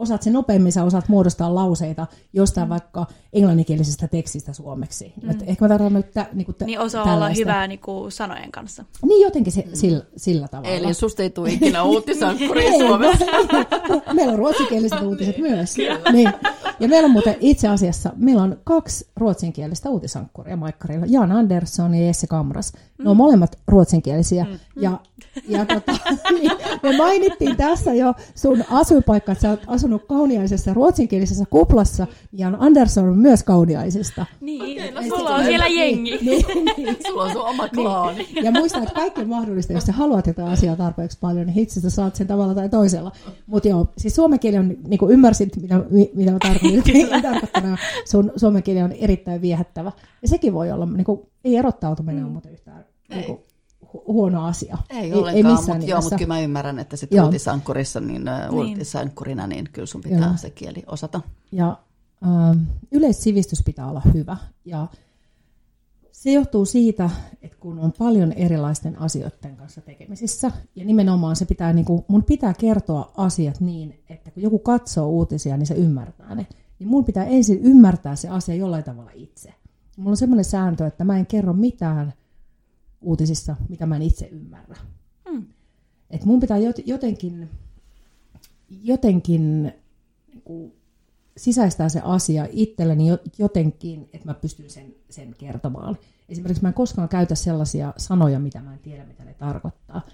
osaat 0.00 0.22
sen 0.22 0.32
nopeammin, 0.32 0.72
sä 0.72 0.84
osaat 0.84 1.08
muodostaa 1.08 1.54
lauseita 1.54 2.06
jostain 2.32 2.66
mm. 2.66 2.70
vaikka 2.70 3.06
englanninkielisestä 3.32 4.08
tekstistä 4.08 4.52
suomeksi. 4.52 5.12
Mm. 5.22 5.30
Et 5.30 5.42
ehkä 5.46 5.64
mä 5.64 5.68
tarkoitan 5.68 5.96
nyt 5.96 6.12
tä, 6.12 6.26
niin 6.32 6.54
tä, 6.58 6.64
Niin 6.64 6.80
osaa 6.80 7.14
olla 7.14 7.28
hyvää 7.28 7.66
niin 7.66 7.80
kuin 7.80 8.12
sanojen 8.12 8.52
kanssa. 8.52 8.84
Niin 9.06 9.22
jotenkin 9.22 9.52
se, 9.52 9.64
sillä, 9.72 10.02
sillä 10.16 10.48
tavalla. 10.48 10.70
Eli 10.70 10.94
susta 10.94 11.22
ei 11.22 11.30
tule 11.30 11.52
ikinä 11.52 11.82
uutisankkuri 11.82 12.64
Ei, 12.64 12.78
Suomessa. 12.78 13.24
no, 13.88 14.02
meillä 14.14 14.32
on 14.32 14.38
ruotsinkieliset 14.38 15.02
uutiset 15.02 15.38
myös. 15.38 15.76
Niin. 16.12 16.32
Ja 16.80 16.88
meillä 16.88 17.06
on 17.06 17.10
muuten 17.10 17.36
itse 17.40 17.68
asiassa, 17.68 18.12
meillä 18.16 18.42
on 18.42 18.58
kaksi 18.64 19.06
ruotsinkielistä 19.16 19.90
uutisankkuria 19.90 20.56
Maikkarilla. 20.56 21.06
Jan 21.08 21.32
Andersson 21.32 21.94
ja 21.94 22.06
Jesse 22.06 22.26
Kamras. 22.26 22.72
Ne 22.98 23.10
on 23.10 23.16
molemmat 23.16 23.58
ruotsinkielisiä. 23.68 24.46
Ja, 24.76 25.00
ja 25.48 25.66
tota, 25.66 25.92
niin, 26.40 26.52
me 26.82 26.96
mainittiin 26.96 27.56
tässä 27.56 27.94
jo 27.94 28.14
sun 28.34 28.64
asuinpaikka, 28.70 29.32
että 29.32 29.42
sä 29.42 29.50
oot 29.50 29.62
asunut 29.66 29.89
kauniaisessa 29.98 30.74
ruotsinkielisessä 30.74 31.44
kuplassa. 31.50 32.06
Jan 32.32 32.56
Andersson 32.60 33.08
on 33.08 33.18
myös 33.18 33.42
kauniaisista. 33.42 34.26
Niin, 34.40 34.62
Okei, 34.62 34.90
no 34.90 35.16
sulla 35.16 35.34
on 35.34 35.44
siellä 35.44 35.66
Niin, 35.66 35.78
jengi. 35.80 36.18
Niin, 36.24 36.44
niin. 36.76 36.96
Sulla 37.06 37.22
on 37.22 37.32
sun 37.32 37.42
oma 37.42 37.68
klaani. 37.68 38.28
Ja 38.42 38.50
muista, 38.50 38.78
että 38.78 38.94
kaikki 38.94 39.20
on 39.20 39.28
mahdollista, 39.28 39.72
jos 39.72 39.84
sä 39.84 39.92
haluat 39.92 40.26
jotain 40.26 40.48
asiaa 40.48 40.76
tarpeeksi 40.76 41.18
paljon, 41.20 41.46
niin 41.46 41.54
hitsi 41.54 41.80
sä 41.80 41.90
saat 41.90 42.16
sen 42.16 42.26
tavalla 42.26 42.54
tai 42.54 42.68
toisella. 42.68 43.12
Mutta 43.46 43.68
joo, 43.68 43.86
siis 43.98 44.14
suomen 44.14 44.40
kieli 44.40 44.56
on, 44.56 44.76
niin 44.88 44.98
kuin 44.98 45.12
ymmärsit, 45.12 45.56
mitä, 45.62 45.82
mi- 45.90 46.10
mitä 46.14 46.30
mä 46.32 46.38
ei 47.14 47.22
tarkoittanut, 47.32 47.80
sun 48.04 48.32
suomen 48.36 48.62
kieli 48.62 48.82
on 48.82 48.92
erittäin 48.92 49.40
viehättävä. 49.42 49.92
Ja 50.22 50.28
sekin 50.28 50.54
voi 50.54 50.72
olla, 50.72 50.86
niin 50.86 51.04
kuin, 51.04 51.20
ei 51.44 51.56
erottautuminen 51.56 52.24
ole 52.24 52.32
muuten 52.32 52.52
yhtään 52.52 52.84
niin 53.14 53.24
kuin, 53.24 53.38
huono 54.06 54.46
asia. 54.46 54.78
Ei 54.90 55.14
ollenkaan, 55.14 55.54
mutta 55.54 55.86
joo, 55.86 56.00
mutta 56.00 56.16
kyllä 56.16 56.34
mä 56.34 56.40
ymmärrän, 56.40 56.78
että 56.78 56.96
sit 56.96 57.12
Joo. 57.12 57.24
uutisankkurissa, 57.24 58.00
niin, 58.00 58.24
niin. 58.24 58.24
Niin. 58.24 58.52
uutisankkurina, 58.52 59.46
niin 59.46 59.68
kyllä 59.72 59.86
sun 59.86 60.00
pitää 60.00 60.18
Joo. 60.18 60.36
se 60.36 60.50
kieli 60.50 60.82
osata. 60.86 61.20
Ja 61.52 61.78
ähm, 62.26 62.62
yleissivistys 62.92 63.62
pitää 63.62 63.90
olla 63.90 64.02
hyvä. 64.14 64.36
Ja 64.64 64.86
se 66.12 66.32
johtuu 66.32 66.64
siitä, 66.64 67.10
että 67.42 67.56
kun 67.60 67.78
on 67.78 67.92
paljon 67.92 68.32
erilaisten 68.32 69.00
asioiden 69.00 69.56
kanssa 69.56 69.80
tekemisissä, 69.80 70.50
ja 70.76 70.84
nimenomaan 70.84 71.36
se 71.36 71.44
pitää, 71.44 71.72
niin 71.72 71.84
kuin, 71.84 72.04
mun 72.08 72.24
pitää 72.24 72.54
kertoa 72.54 73.12
asiat 73.16 73.60
niin, 73.60 74.00
että 74.08 74.30
kun 74.30 74.42
joku 74.42 74.58
katsoo 74.58 75.08
uutisia, 75.08 75.56
niin 75.56 75.66
se 75.66 75.74
ymmärtää 75.74 76.34
ne. 76.34 76.46
Niin 76.78 76.88
mun 76.88 77.04
pitää 77.04 77.24
ensin 77.24 77.60
ymmärtää 77.62 78.16
se 78.16 78.28
asia 78.28 78.54
jollain 78.54 78.84
tavalla 78.84 79.10
itse. 79.14 79.54
Mulla 79.96 80.10
on 80.10 80.16
semmoinen 80.16 80.44
sääntö, 80.44 80.86
että 80.86 81.04
mä 81.04 81.18
en 81.18 81.26
kerro 81.26 81.52
mitään 81.52 82.12
uutisissa, 83.00 83.56
mitä 83.68 83.86
mä 83.86 83.96
en 83.96 84.02
itse 84.02 84.26
ymmärrä. 84.26 84.76
Mm. 85.32 85.44
Et 86.10 86.24
mun 86.24 86.40
pitää 86.40 86.58
jot- 86.58 86.82
jotenkin, 86.86 87.50
jotenkin 88.82 89.62
niin 90.26 90.42
kuin 90.44 90.72
sisäistää 91.36 91.88
se 91.88 92.00
asia 92.04 92.46
itselleni 92.50 93.08
jo- 93.08 93.18
jotenkin, 93.38 94.08
että 94.12 94.28
mä 94.28 94.34
pystyn 94.34 94.70
sen, 94.70 94.94
sen 95.10 95.34
kertomaan. 95.38 95.98
Esimerkiksi 96.28 96.62
mä 96.62 96.68
en 96.68 96.74
koskaan 96.74 97.08
käytä 97.08 97.34
sellaisia 97.34 97.94
sanoja, 97.96 98.40
mitä 98.40 98.62
mä 98.62 98.72
en 98.72 98.78
tiedä, 98.78 99.04
mitä 99.04 99.24
ne 99.24 99.34
tarkoittaa. 99.34 100.06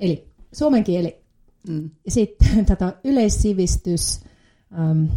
Eli 0.00 0.28
suomen 0.52 0.84
kieli 0.84 1.22
Mm. 1.68 1.90
ja 2.04 2.10
sitten 2.10 2.66
tätä 2.66 2.92
yleissivistys 3.04 4.20
äm, 4.78 5.08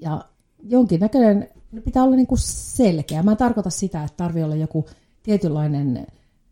ja 0.00 0.24
jonkinnäköinen, 0.62 1.48
ne 1.72 1.80
pitää 1.80 2.02
olla 2.04 2.16
niinku 2.16 2.36
selkeä. 2.38 3.22
Mä 3.22 3.30
en 3.30 3.36
tarkoita 3.36 3.70
sitä, 3.70 4.04
että 4.04 4.16
tarvii 4.16 4.42
olla 4.42 4.54
joku 4.54 4.86
tietynlainen 5.24 6.06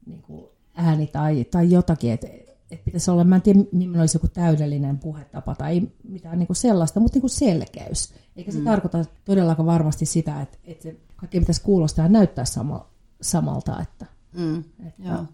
niinku 0.07 0.51
ääni 0.75 1.07
tai, 1.07 1.45
tai 1.45 1.71
jotakin, 1.71 2.13
että 2.13 2.27
et 2.71 2.85
pitäisi 2.85 3.11
olla, 3.11 3.25
mä 3.25 3.37
en 3.37 3.43
tiedä, 3.43 3.59
millainen 3.73 4.01
olisi 4.01 4.17
joku 4.17 4.29
täydellinen 4.29 4.99
puhetapa 4.99 5.55
tai 5.55 5.73
ei 5.73 5.93
mitään 6.09 6.39
niinku 6.39 6.55
sellaista, 6.55 7.01
mutta 7.01 7.17
niinku 7.17 7.29
selkeys. 7.29 8.15
Eikä 8.37 8.53
se 8.53 8.59
mm. 8.59 8.65
tarkoita 8.65 9.05
todellakaan 9.25 9.67
varmasti 9.67 10.07
sitä, 10.07 10.41
että, 10.41 10.59
että 10.65 10.83
se 10.83 10.97
kaikki 11.17 11.41
pitäisi 11.41 11.63
kuulostaa 11.63 12.05
ja 12.05 12.09
näyttää 12.09 12.45
sama, 12.45 12.87
samalta. 13.21 13.81
Että, 13.83 14.07
Mm. 14.33 14.65
että, 14.87 15.03
Joo. 15.09 15.25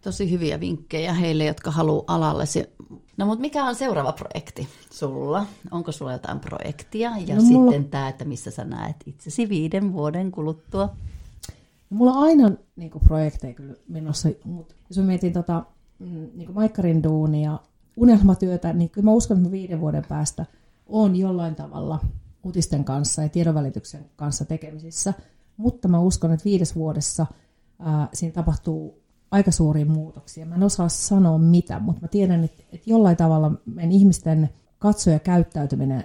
Tosi 0.00 0.30
hyviä 0.30 0.60
vinkkejä 0.60 1.12
heille, 1.14 1.44
jotka 1.44 1.70
haluaa 1.70 2.04
alalle. 2.06 2.46
Se- 2.46 2.70
No 3.16 3.26
mutta 3.26 3.40
mikä 3.40 3.64
on 3.64 3.74
seuraava 3.74 4.12
projekti 4.12 4.68
sulla? 4.92 5.46
Onko 5.70 5.92
sulla 5.92 6.12
jotain 6.12 6.40
projektia? 6.40 7.12
Ja 7.26 7.34
No 7.36 7.42
no, 7.42 7.48
mulla- 7.48 7.72
sitten 7.72 7.90
tämä, 7.90 8.08
että 8.08 8.24
missä 8.24 8.50
sä 8.50 8.64
näet 8.64 8.96
itsesi 9.06 9.48
viiden 9.48 9.92
vuoden 9.92 10.30
kuluttua? 10.30 10.96
Mulla 11.90 12.12
on 12.12 12.22
aina 12.22 12.50
niin 12.76 12.90
kuin, 12.90 13.04
projekteja 13.04 13.54
kyllä 13.54 13.74
menossa, 13.88 14.28
mutta 14.44 14.74
jos 14.88 14.98
mä 14.98 15.04
mietin 15.04 15.32
tota, 15.32 15.64
mm, 15.98 16.28
niin 16.34 16.46
kuin 16.46 16.54
Maikkarin 16.54 17.02
duunia, 17.02 17.58
unelmatyötä, 17.96 18.72
niin 18.72 18.90
kyllä 18.90 19.04
mä 19.04 19.12
uskon, 19.12 19.36
että 19.36 19.48
mä 19.48 19.52
viiden 19.52 19.80
vuoden 19.80 20.04
päästä 20.08 20.46
on 20.86 21.16
jollain 21.16 21.54
tavalla 21.54 22.00
uutisten 22.42 22.84
kanssa 22.84 23.22
ja 23.22 23.28
tiedonvälityksen 23.28 24.04
kanssa 24.16 24.44
tekemisissä, 24.44 25.14
mutta 25.56 25.88
mä 25.88 26.00
uskon, 26.00 26.32
että 26.32 26.44
viides 26.44 26.76
vuodessa 26.76 27.26
ää, 27.78 28.08
siinä 28.12 28.32
tapahtuu 28.32 29.02
aika 29.30 29.50
suuria 29.50 29.86
muutoksia. 29.86 30.46
Mä 30.46 30.54
en 30.54 30.62
osaa 30.62 30.88
sanoa 30.88 31.38
mitä, 31.38 31.78
mutta 31.78 32.02
mä 32.02 32.08
tiedän, 32.08 32.44
että, 32.44 32.62
että 32.72 32.90
jollain 32.90 33.16
tavalla 33.16 33.52
meidän 33.64 33.92
ihmisten 33.92 34.48
katsojakäyttäytyminen 34.78 36.04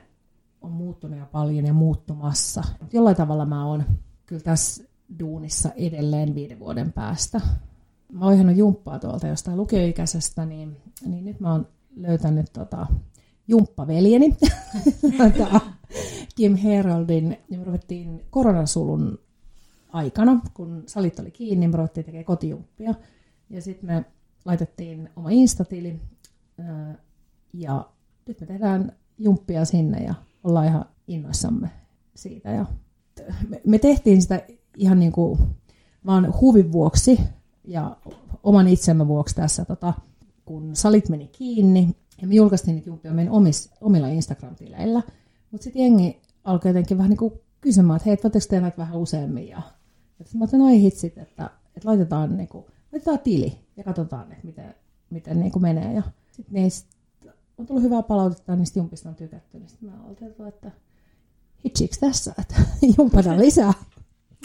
on 0.61 0.71
muuttunut 0.71 1.19
ja 1.19 1.25
paljon 1.25 1.65
ja 1.65 1.73
muuttumassa. 1.73 2.63
Jollain 2.93 3.15
tavalla 3.15 3.45
mä 3.45 3.65
oon 3.65 3.83
kyllä 4.25 4.43
tässä 4.43 4.83
duunissa 5.19 5.69
edelleen 5.75 6.35
viiden 6.35 6.59
vuoden 6.59 6.93
päästä. 6.93 7.41
Mä 8.11 8.25
oon 8.25 8.33
ohjannut 8.33 8.57
jumppaa 8.57 8.99
tuolta 8.99 9.27
jostain 9.27 9.57
lukioikäisestä, 9.57 10.45
niin, 10.45 10.77
niin 11.05 11.25
nyt 11.25 11.39
mä 11.39 11.51
oon 11.51 11.67
löytänyt 11.95 12.53
tota, 12.53 12.87
jumppaveljeni, 13.47 14.37
Kim 16.35 16.55
Heroldin, 16.55 17.37
ja 17.49 17.57
me 17.57 17.63
ruvettiin 17.63 18.25
koronasulun 18.29 19.19
aikana, 19.89 20.39
kun 20.53 20.83
salit 20.87 21.19
oli 21.19 21.31
kiinni, 21.31 21.67
me 21.67 21.77
ruvettiin 21.77 22.05
tekemään 22.05 22.25
kotijumppia. 22.25 22.93
Ja 23.49 23.61
sitten 23.61 23.89
me 23.89 24.05
laitettiin 24.45 25.09
oma 25.15 25.29
Instatili, 25.29 25.99
ja 27.53 27.89
nyt 28.27 28.41
me 28.41 28.47
tehdään 28.47 28.91
jumppia 29.17 29.65
sinne 29.65 30.03
ja 30.03 30.13
ollaan 30.43 30.67
ihan 30.67 30.85
innoissamme 31.07 31.69
siitä. 32.15 32.49
Ja 32.49 32.65
me 33.65 33.79
tehtiin 33.79 34.21
sitä 34.21 34.41
ihan 34.77 34.99
niin 34.99 35.11
kuin 35.11 35.39
vaan 36.05 36.33
huvin 36.41 36.71
vuoksi 36.71 37.19
ja 37.63 37.97
oman 38.43 38.67
itsemme 38.67 39.07
vuoksi 39.07 39.35
tässä, 39.35 39.65
tota, 39.65 39.93
kun 40.45 40.75
salit 40.75 41.09
meni 41.09 41.27
kiinni 41.27 41.95
ja 42.21 42.27
me 42.27 42.35
julkaistiin 42.35 42.75
niitä 42.75 42.89
jumppia 42.89 43.13
meidän 43.13 43.33
omis, 43.33 43.69
omilla 43.81 44.07
Instagram-tileillä. 44.07 45.01
Mutta 45.51 45.63
sitten 45.63 45.81
jengi 45.81 46.21
alkoi 46.43 46.69
jotenkin 46.69 46.97
vähän 46.97 47.09
niin 47.09 47.17
kuin 47.17 47.33
kysymään, 47.61 47.97
että 47.97 48.09
hei, 48.09 48.17
voitteko 48.23 48.45
tehdä 48.49 48.61
näitä 48.61 48.77
vähän 48.77 48.97
useammin. 48.97 49.47
Ja, 49.47 49.61
ja 50.19 50.25
mä 50.33 50.39
ajattelin, 50.41 50.65
no 50.65 50.67
hitsit, 50.67 51.17
että, 51.17 51.49
että 51.75 51.89
laitetaan, 51.89 52.37
niin 52.37 52.47
kuin, 52.47 52.65
laitetaan 52.91 53.19
tili 53.19 53.57
ja 53.77 53.83
katsotaan, 53.83 54.31
että 54.31 54.45
miten, 54.45 54.75
miten 55.09 55.39
niin 55.39 55.51
kuin 55.51 55.63
menee. 55.63 55.93
Ja 55.93 56.03
sitten 56.31 56.53
niistä 56.53 56.95
on 57.57 57.65
tullut 57.65 57.83
hyvää 57.83 58.03
palautetta, 58.03 58.55
niistä 58.55 58.79
jumpista 58.79 59.09
on 59.09 59.15
tykätty. 59.15 59.59
Niin 59.59 59.69
sitten 59.69 59.89
mä 59.89 59.95
ajattelin, 60.05 60.47
että 60.47 60.71
hitsiks 61.63 61.99
tässä, 61.99 62.33
että 62.39 62.55
jumpataan 62.97 63.39
lisää. 63.39 63.73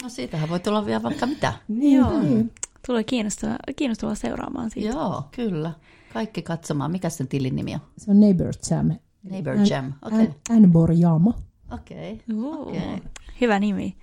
No 0.03 0.09
siitähän 0.09 0.49
voi 0.49 0.59
tulla 0.59 0.85
vielä 0.85 1.03
vaikka 1.03 1.25
mitä. 1.25 1.53
Niin, 1.67 1.97
Joo. 1.97 2.19
niin. 2.19 2.51
Tulee 2.87 3.03
kiinnostavaa, 3.03 3.57
kiinnostavaa 3.75 4.15
seuraamaan 4.15 4.69
siitä. 4.69 4.89
Joo, 4.89 5.23
kyllä. 5.31 5.71
Kaikki 6.13 6.41
katsomaan. 6.41 6.91
Mikä 6.91 7.09
sen 7.09 7.27
tilin 7.27 7.55
nimi 7.55 7.73
on? 7.73 7.79
Se 7.97 8.11
on 8.11 8.19
Neighbor 8.19 8.53
Jam. 8.71 8.91
Neighbor 9.23 9.57
An- 9.57 9.69
Jam. 9.69 9.93
Okei. 10.01 10.19
An- 10.19 10.63
Anbor 10.63 10.91
Jama. 10.91 11.33
Okei. 11.73 12.21
Uu, 12.33 12.61
Okei. 12.61 13.01
Hyvä 13.41 13.59
nimi. 13.59 13.95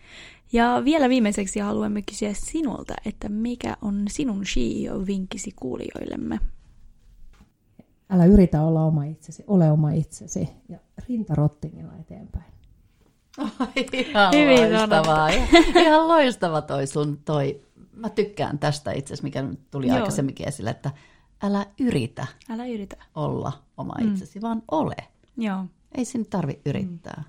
Ja 0.53 0.83
vielä 0.85 1.09
viimeiseksi 1.09 1.61
haluamme 1.61 2.03
kysyä 2.03 2.31
sinulta, 2.33 2.95
että 3.07 3.29
mikä 3.29 3.77
on 3.83 4.05
sinun 4.11 4.43
CEO-vinkkisi 4.45 5.51
kuulijoillemme? 5.57 6.41
Älä 8.11 8.25
yritä 8.25 8.63
olla 8.63 8.85
oma 8.85 9.05
itsesi, 9.05 9.45
ole 9.47 9.71
oma 9.71 9.91
itsesi 9.91 10.49
ja 10.69 10.79
rintarottingilla 11.09 11.93
eteenpäin. 12.01 12.54
Ihan 13.93 14.33
Hyvin 14.35 14.73
loistavaa. 14.73 15.29
Ihan, 15.29 15.49
ihan 15.77 16.09
loistava 16.09 16.63
toi 16.63 16.87
sun 16.87 17.19
toi. 17.25 17.61
Mä 17.93 18.09
tykkään 18.09 18.59
tästä 18.59 18.93
itse 18.93 19.07
asiassa, 19.15 19.25
mikä 19.25 19.43
nyt 19.43 19.61
tuli 19.71 19.87
Joo. 19.87 19.97
aikaisemminkin 19.97 20.49
esille, 20.49 20.71
että 20.71 20.91
älä 21.43 21.67
yritä 21.81 22.27
Älä 22.51 22.67
yritä. 22.67 22.97
olla 23.15 23.53
oma 23.77 23.95
itsesi, 24.13 24.41
vaan 24.43 24.63
ole. 24.71 24.95
Joo, 25.37 25.65
Ei 25.95 26.05
sinne 26.05 26.27
tarvi 26.31 26.61
yrittää. 26.67 27.25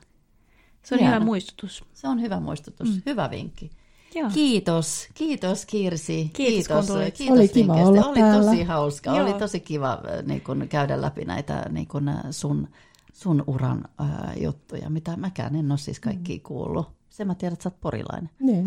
se 0.84 0.96
on 0.96 1.00
Hieno. 1.00 1.15
hyvä 1.15 1.26
muistutus. 1.26 1.84
Se 1.94 2.08
on 2.08 2.22
hyvä 2.22 2.39
muistutus, 2.39 2.89
mm. 2.89 3.02
hyvä 3.06 3.30
vinkki. 3.32 3.70
Joo. 4.15 4.30
Kiitos, 4.34 5.08
kiitos 5.13 5.65
Kirsi. 5.65 6.30
Kiitos, 6.34 6.68
kun 6.68 6.88
tulit. 6.96 7.18
kiitos 7.18 7.38
Oli 7.39 7.48
kiva 7.48 7.74
olla 7.74 8.06
Oli 8.06 8.20
täällä. 8.20 8.44
tosi 8.46 8.63
hauska, 8.63 9.10
Joo. 9.10 9.22
oli 9.22 9.34
tosi 9.34 9.60
kiva 9.60 9.91
äh, 9.94 10.24
niin 10.26 10.41
kun, 10.41 10.68
käydä 10.70 11.02
läpi 11.02 11.26
näitä 11.26 11.65
niin 11.70 11.88
kun, 11.88 12.10
äh, 12.10 12.15
sun, 12.32 12.68
sun 13.15 13.43
uran 13.47 13.84
ää, 13.99 14.34
juttuja, 14.38 14.89
mitä 14.89 15.17
mäkään 15.17 15.56
en 15.56 15.71
ole 15.71 15.78
siis 15.78 15.99
kaikki 15.99 16.39
kuullut. 16.39 16.88
Se 17.10 17.25
mä 17.25 17.36
tiedän, 17.36 17.54
että 17.54 17.63
sä 17.63 17.69
oot 17.69 17.82
porilainen. 17.82 18.30
Niin, 18.39 18.65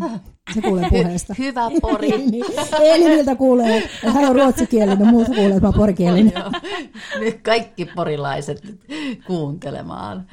se 0.53 0.61
kuulee 0.61 0.89
puheesta. 0.89 1.35
Hyvä 1.39 1.61
pori. 1.81 2.09
niin. 2.31 2.45
Eliniltä 2.81 3.35
kuulee, 3.35 3.77
että 3.77 4.11
hän 4.11 4.29
on 4.29 4.35
ruotsikielinen, 4.35 5.07
muuta 5.07 5.31
kuulee, 5.31 5.55
että 5.55 5.67
mä 5.67 5.71
porikielinen. 5.71 6.33
Nyt 7.19 7.41
kaikki 7.41 7.85
porilaiset 7.85 8.61
kuuntelemaan. 9.27 10.25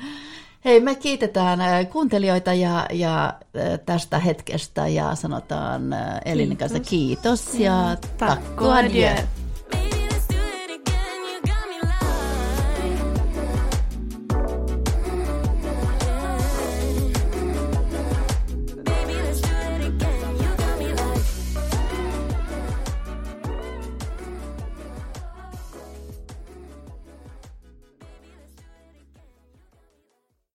Hei, 0.64 0.80
me 0.80 0.94
kiitetään 0.94 1.60
äh, 1.60 1.88
kuuntelijoita 1.88 2.54
ja, 2.54 2.86
ja 2.92 3.26
äh, 3.26 3.80
tästä 3.86 4.18
hetkestä 4.18 4.88
ja 4.88 5.14
sanotaan 5.14 5.92
äh, 5.92 6.20
Elinin 6.24 6.56
kanssa 6.56 6.80
kiitos 6.80 7.54
ja 7.54 7.96
Takko. 8.18 8.64